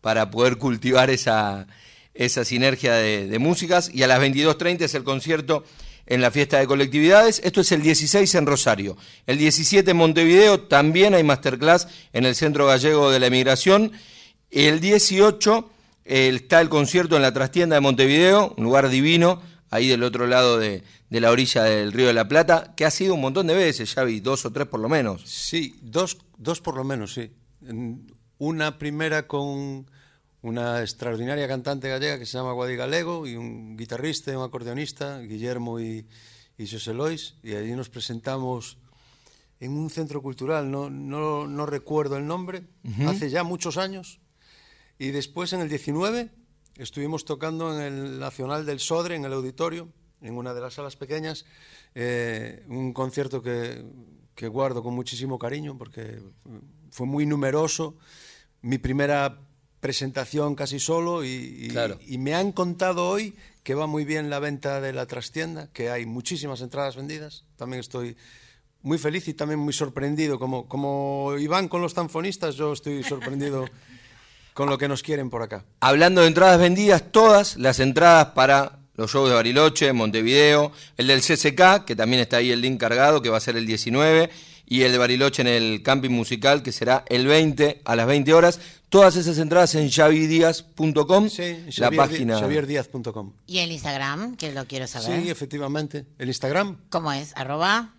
[0.00, 1.68] para poder cultivar esa,
[2.12, 3.88] esa sinergia de, de músicas.
[3.94, 5.64] Y a las 22.30 es el concierto
[6.06, 7.40] en la fiesta de colectividades.
[7.44, 8.96] Esto es el 16 en Rosario.
[9.26, 13.92] El 17 en Montevideo también hay masterclass en el Centro Gallego de la Emigración.
[14.50, 15.70] El 18
[16.04, 19.40] eh, está el concierto en la trastienda de Montevideo, un lugar divino,
[19.70, 22.90] ahí del otro lado de, de la orilla del Río de la Plata, que ha
[22.90, 25.22] sido un montón de veces, ya vi dos o tres por lo menos.
[25.26, 27.30] Sí, dos, dos por lo menos, sí.
[28.38, 29.86] Una primera con
[30.42, 35.20] una extraordinaria cantante gallega que se llama Guadi Galego y un guitarrista y un acordeonista,
[35.20, 36.06] Guillermo y,
[36.58, 38.78] y José Lois, y allí nos presentamos
[39.60, 42.64] en un centro cultural, no, no, no recuerdo el nombre,
[43.06, 44.18] hace ya muchos años.
[44.98, 46.30] Y después, en el 19,
[46.78, 49.88] estuvimos tocando en el Nacional del Sodre, en el auditorio,
[50.20, 51.44] en una de las salas pequeñas,
[51.94, 53.84] eh, un concierto que,
[54.34, 56.20] que guardo con muchísimo cariño porque
[56.90, 57.96] fue muy numeroso.
[58.62, 59.38] Mi primera
[59.86, 61.98] presentación casi solo y, y- Claro.
[62.06, 65.90] y me han contado hoy que va muy bien la venta de la trastienda, que
[65.90, 67.44] hay muchísimas entradas vendidas.
[67.56, 68.16] También estoy
[68.82, 70.38] muy feliz y también muy sorprendido.
[70.38, 73.66] Como, como Iván con los tanfonistas, yo estoy sorprendido
[74.54, 75.64] con lo que nos quieren por acá.
[75.80, 81.22] Hablando de entradas vendidas, todas las entradas para los shows de Bariloche, Montevideo, el del
[81.22, 84.30] CCK, que también está ahí el link cargado, que va a ser el 19,
[84.66, 88.32] y el de Bariloche en el camping musical, que será el 20 a las 20
[88.32, 88.60] horas.
[88.92, 92.38] Todas esas entradas en xavidiaz.com, Sí, la página.
[92.38, 93.32] xavierdiaz.com.
[93.46, 95.22] Y el Instagram, que lo quiero saber.
[95.22, 96.04] Sí, efectivamente.
[96.18, 96.76] El Instagram.
[96.90, 97.32] ¿Cómo es?
[97.34, 97.94] Arroba.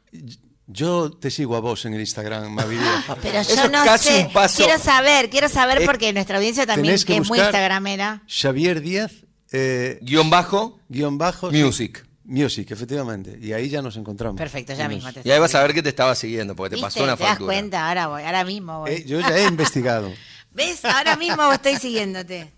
[0.68, 3.06] Yo te sigo a vos en el Instagram, Mavi Díaz.
[3.24, 4.26] Pero Eso yo es no casi sé.
[4.28, 4.64] un paso.
[4.64, 8.22] Quiero saber, quiero saber Eh, porque nuestra audiencia también es muy instagramera.
[8.28, 9.12] Xavier Díaz,
[9.52, 11.50] eh, Guión bajo, guion bajo.
[11.52, 11.64] sí.
[11.64, 12.06] music.
[12.26, 13.38] Music, efectivamente.
[13.42, 14.38] Y ahí ya nos encontramos.
[14.38, 16.76] Perfecto, ya mismo te Y ahí vas a ver que te estaba siguiendo, porque te
[16.78, 16.86] ¿Viste?
[16.86, 17.48] pasó una ¿Te das factura.
[17.54, 17.90] cuenta?
[17.90, 18.92] Ahora voy, ahora mismo voy.
[18.92, 20.10] Eh, yo ya he investigado.
[20.54, 20.84] ¿Ves?
[20.86, 22.52] Ahora mismo estoy siguiéndote.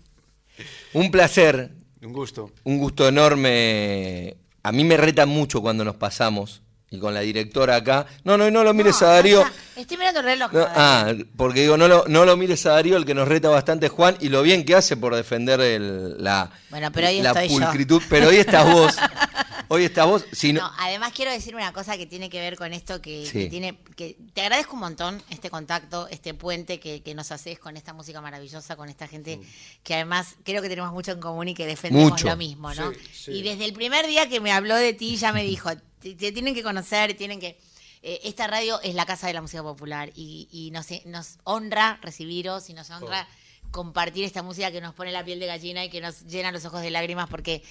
[0.92, 1.70] Un placer,
[2.02, 2.50] Un gusto.
[2.64, 4.36] un gusto enorme.
[4.62, 6.62] A mí me reta mucho cuando nos pasamos.
[6.88, 8.06] Y con la directora acá.
[8.22, 9.40] No, no, no lo mires No, a Darío.
[9.42, 10.52] acá- Estoy mirando el reloj.
[10.52, 13.48] No, ah, porque digo, no lo, no lo mires a Darío, el que nos reta
[13.48, 17.20] bastante es Juan, y lo bien que hace por defender el- la, Bueno, pero hoy
[17.22, 17.54] la estoy yo.
[17.58, 18.02] pulcritud.
[18.08, 18.96] Pero hoy estás vos.
[19.68, 20.24] Hoy estás vos.
[20.32, 23.26] Si no- No, además quiero decir una cosa que tiene que ver con esto que,
[23.26, 23.32] Sí.
[23.44, 27.58] que tiene que te agradezco un montón este contacto, este puente que, que nos haces
[27.58, 29.40] con esta música maravillosa, con esta gente
[29.82, 32.26] que además creo que tenemos mucho en común y que defendemos Mucho.
[32.28, 32.92] lo mismo, ¿no?
[32.92, 33.30] Sí, sí.
[33.32, 36.32] Y desde el primer día que me habló de ti ya me dijo, te, te
[36.32, 37.58] tienen que conocer, tienen que
[38.02, 41.98] eh, esta radio es la casa de la música popular y, y nos, nos honra
[42.02, 43.26] recibiros y nos honra
[43.70, 46.64] compartir esta música que nos pone la piel de gallina y que nos llena los
[46.64, 47.62] ojos de lágrimas porque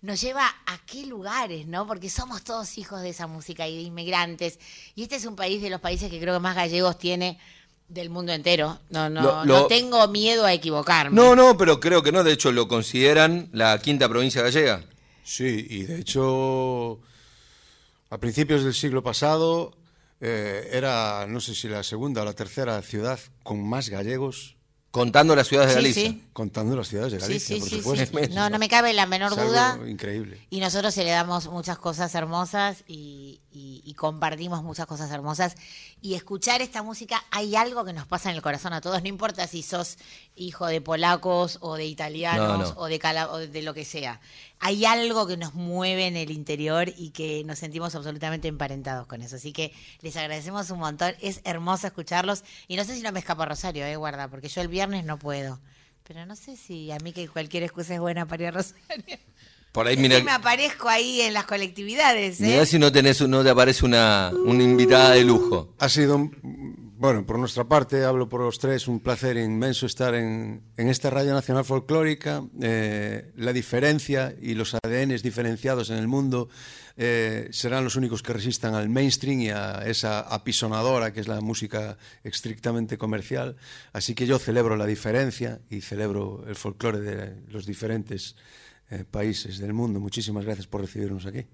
[0.00, 1.86] nos lleva a qué lugares, ¿no?
[1.86, 4.58] Porque somos todos hijos de esa música y de inmigrantes.
[4.96, 7.38] Y este es un país de los países que creo que más gallegos tiene
[7.88, 8.78] del mundo entero.
[8.90, 11.14] No, no, Lo- no tengo miedo a equivocarme.
[11.14, 12.24] no, no, pero creo que no.
[12.24, 14.82] De hecho, lo consideran la quinta provincia gallega.
[15.24, 16.98] Sí, y de hecho,
[18.10, 19.76] a principios del siglo pasado
[20.20, 24.56] eh, era, no sé si la segunda o la tercera ciudad con más gallegos,
[24.92, 26.10] Contando las ciudades de Sí, Galicia.
[26.10, 26.24] sí.
[26.34, 27.76] contando las ciudades de Galicia, sí, por sí,
[28.06, 28.26] supuesto.
[28.28, 28.34] sí.
[28.34, 29.78] No, no me cabe la menor Es algo duda.
[29.88, 30.46] increíble.
[30.50, 35.54] Y nosotros se le damos muchas cosas hermosas y, y- y compartimos muchas cosas hermosas.
[36.02, 39.00] Y escuchar esta música, hay algo que nos pasa en el corazón a todos.
[39.02, 39.96] No importa si sos
[40.34, 42.80] hijo de polacos o de italianos No, no.
[42.80, 44.20] O, de cala- o de lo que sea.
[44.60, 49.22] Hay algo que nos mueve en el interior y que nos sentimos absolutamente emparentados con
[49.22, 49.36] eso.
[49.36, 51.14] Así que les agradecemos un montón.
[51.20, 52.44] Es hermoso escucharlos.
[52.68, 55.18] Y no sé si no me escapa Rosario, eh, guarda, porque yo el viernes no
[55.18, 55.60] puedo.
[56.04, 59.18] Pero no sé si a mí que cualquier excusa es buena para ir a Rosario.
[59.72, 62.44] Por ahí, mira, me aparezco ahí en las colectividades, ¿eh?
[62.46, 65.72] mirá si no tenés, no te aparece una, una invitada de lujo.
[65.78, 70.14] Ha sido, un- bueno, por nuestra parte, hablo por los tres, un placer inmenso estar
[70.14, 72.44] en, en esta Radio Nacional Folclórica.
[72.60, 76.48] Eh, la diferencia y los ADNs diferenciados en el mundo
[76.96, 81.40] eh, serán los únicos que resistan al mainstream y a esa apisonadora que es la
[81.40, 83.56] música estrictamente comercial.
[83.92, 88.36] Así que yo celebro la diferencia y celebro el folclore de los diferentes
[88.90, 89.98] eh, países del mundo.
[89.98, 91.46] Muchísimas gracias por recibirnos aquí.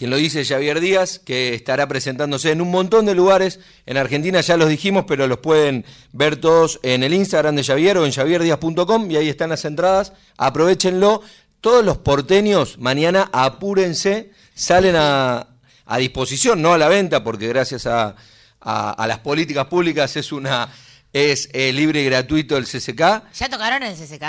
[0.00, 3.60] Quien lo dice es Javier Díaz, que estará presentándose en un montón de lugares.
[3.84, 7.98] En Argentina ya los dijimos, pero los pueden ver todos en el Instagram de Javier
[7.98, 10.14] o en javierdiaz.com y ahí están las entradas.
[10.38, 11.20] Aprovechenlo.
[11.60, 15.48] Todos los porteños, mañana apúrense, salen a,
[15.84, 18.16] a disposición, no a la venta, porque gracias a,
[18.58, 20.70] a- a las políticas públicas es una
[21.12, 23.00] es eh, libre y gratuito el CCK.
[23.34, 24.24] ¿Ya tocaron en el CCK?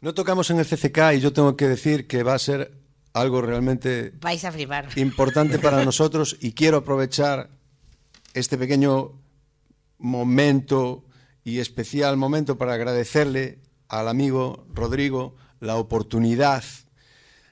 [0.00, 2.72] No tocamos en el CCK y yo tengo que decir que va a ser
[3.14, 4.88] algo realmente Vais a flipar.
[4.96, 7.50] importante para nosotros y quiero aprovechar
[8.34, 9.12] este pequeño
[9.98, 11.04] momento
[11.44, 16.64] y especial momento para agradecerle al amigo Rodrigo la oportunidad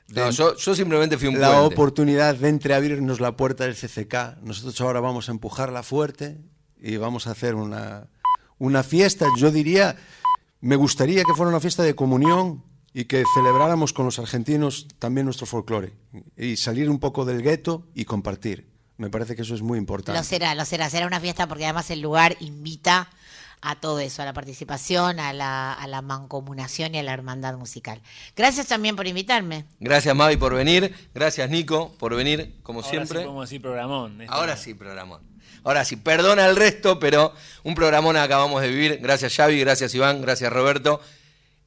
[0.09, 1.75] de, No, yo, yo simplemente fui un la puente.
[1.75, 4.39] oportunidad de entreabrirnos la puerta del CCK.
[4.43, 6.39] Nosotros ahora vamos a empujarla fuerte
[6.81, 8.09] y vamos a hacer una,
[8.59, 9.27] una fiesta.
[9.39, 9.97] Yo diría,
[10.61, 15.25] me gustaría que fuera una fiesta de comunión y que celebráramos con los argentinos también
[15.25, 15.93] nuestro folclore
[16.37, 18.69] y salir un poco del gueto y compartir.
[18.97, 20.19] Me parece que eso es muy importante.
[20.19, 20.91] Lo será, lo será.
[20.91, 23.09] Será una fiesta porque además el lugar invita
[23.63, 27.57] a todo eso, a la participación, a la, a la mancomunación y a la hermandad
[27.57, 28.01] musical.
[28.35, 29.67] Gracias también por invitarme.
[29.81, 33.27] Gracias Mavi por venir, gracias Nico por venir, como Ahora siempre.
[33.47, 34.21] sí programón.
[34.21, 35.21] Este- Ahora sí, programón.
[35.63, 37.35] Ahora sí, perdona el resto, pero
[37.65, 38.99] un programón acabamos de vivir.
[39.03, 41.01] Gracias Xavi, gracias Iván, gracias Roberto.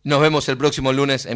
[0.06, 1.32] Nos vemos el próximo lunes en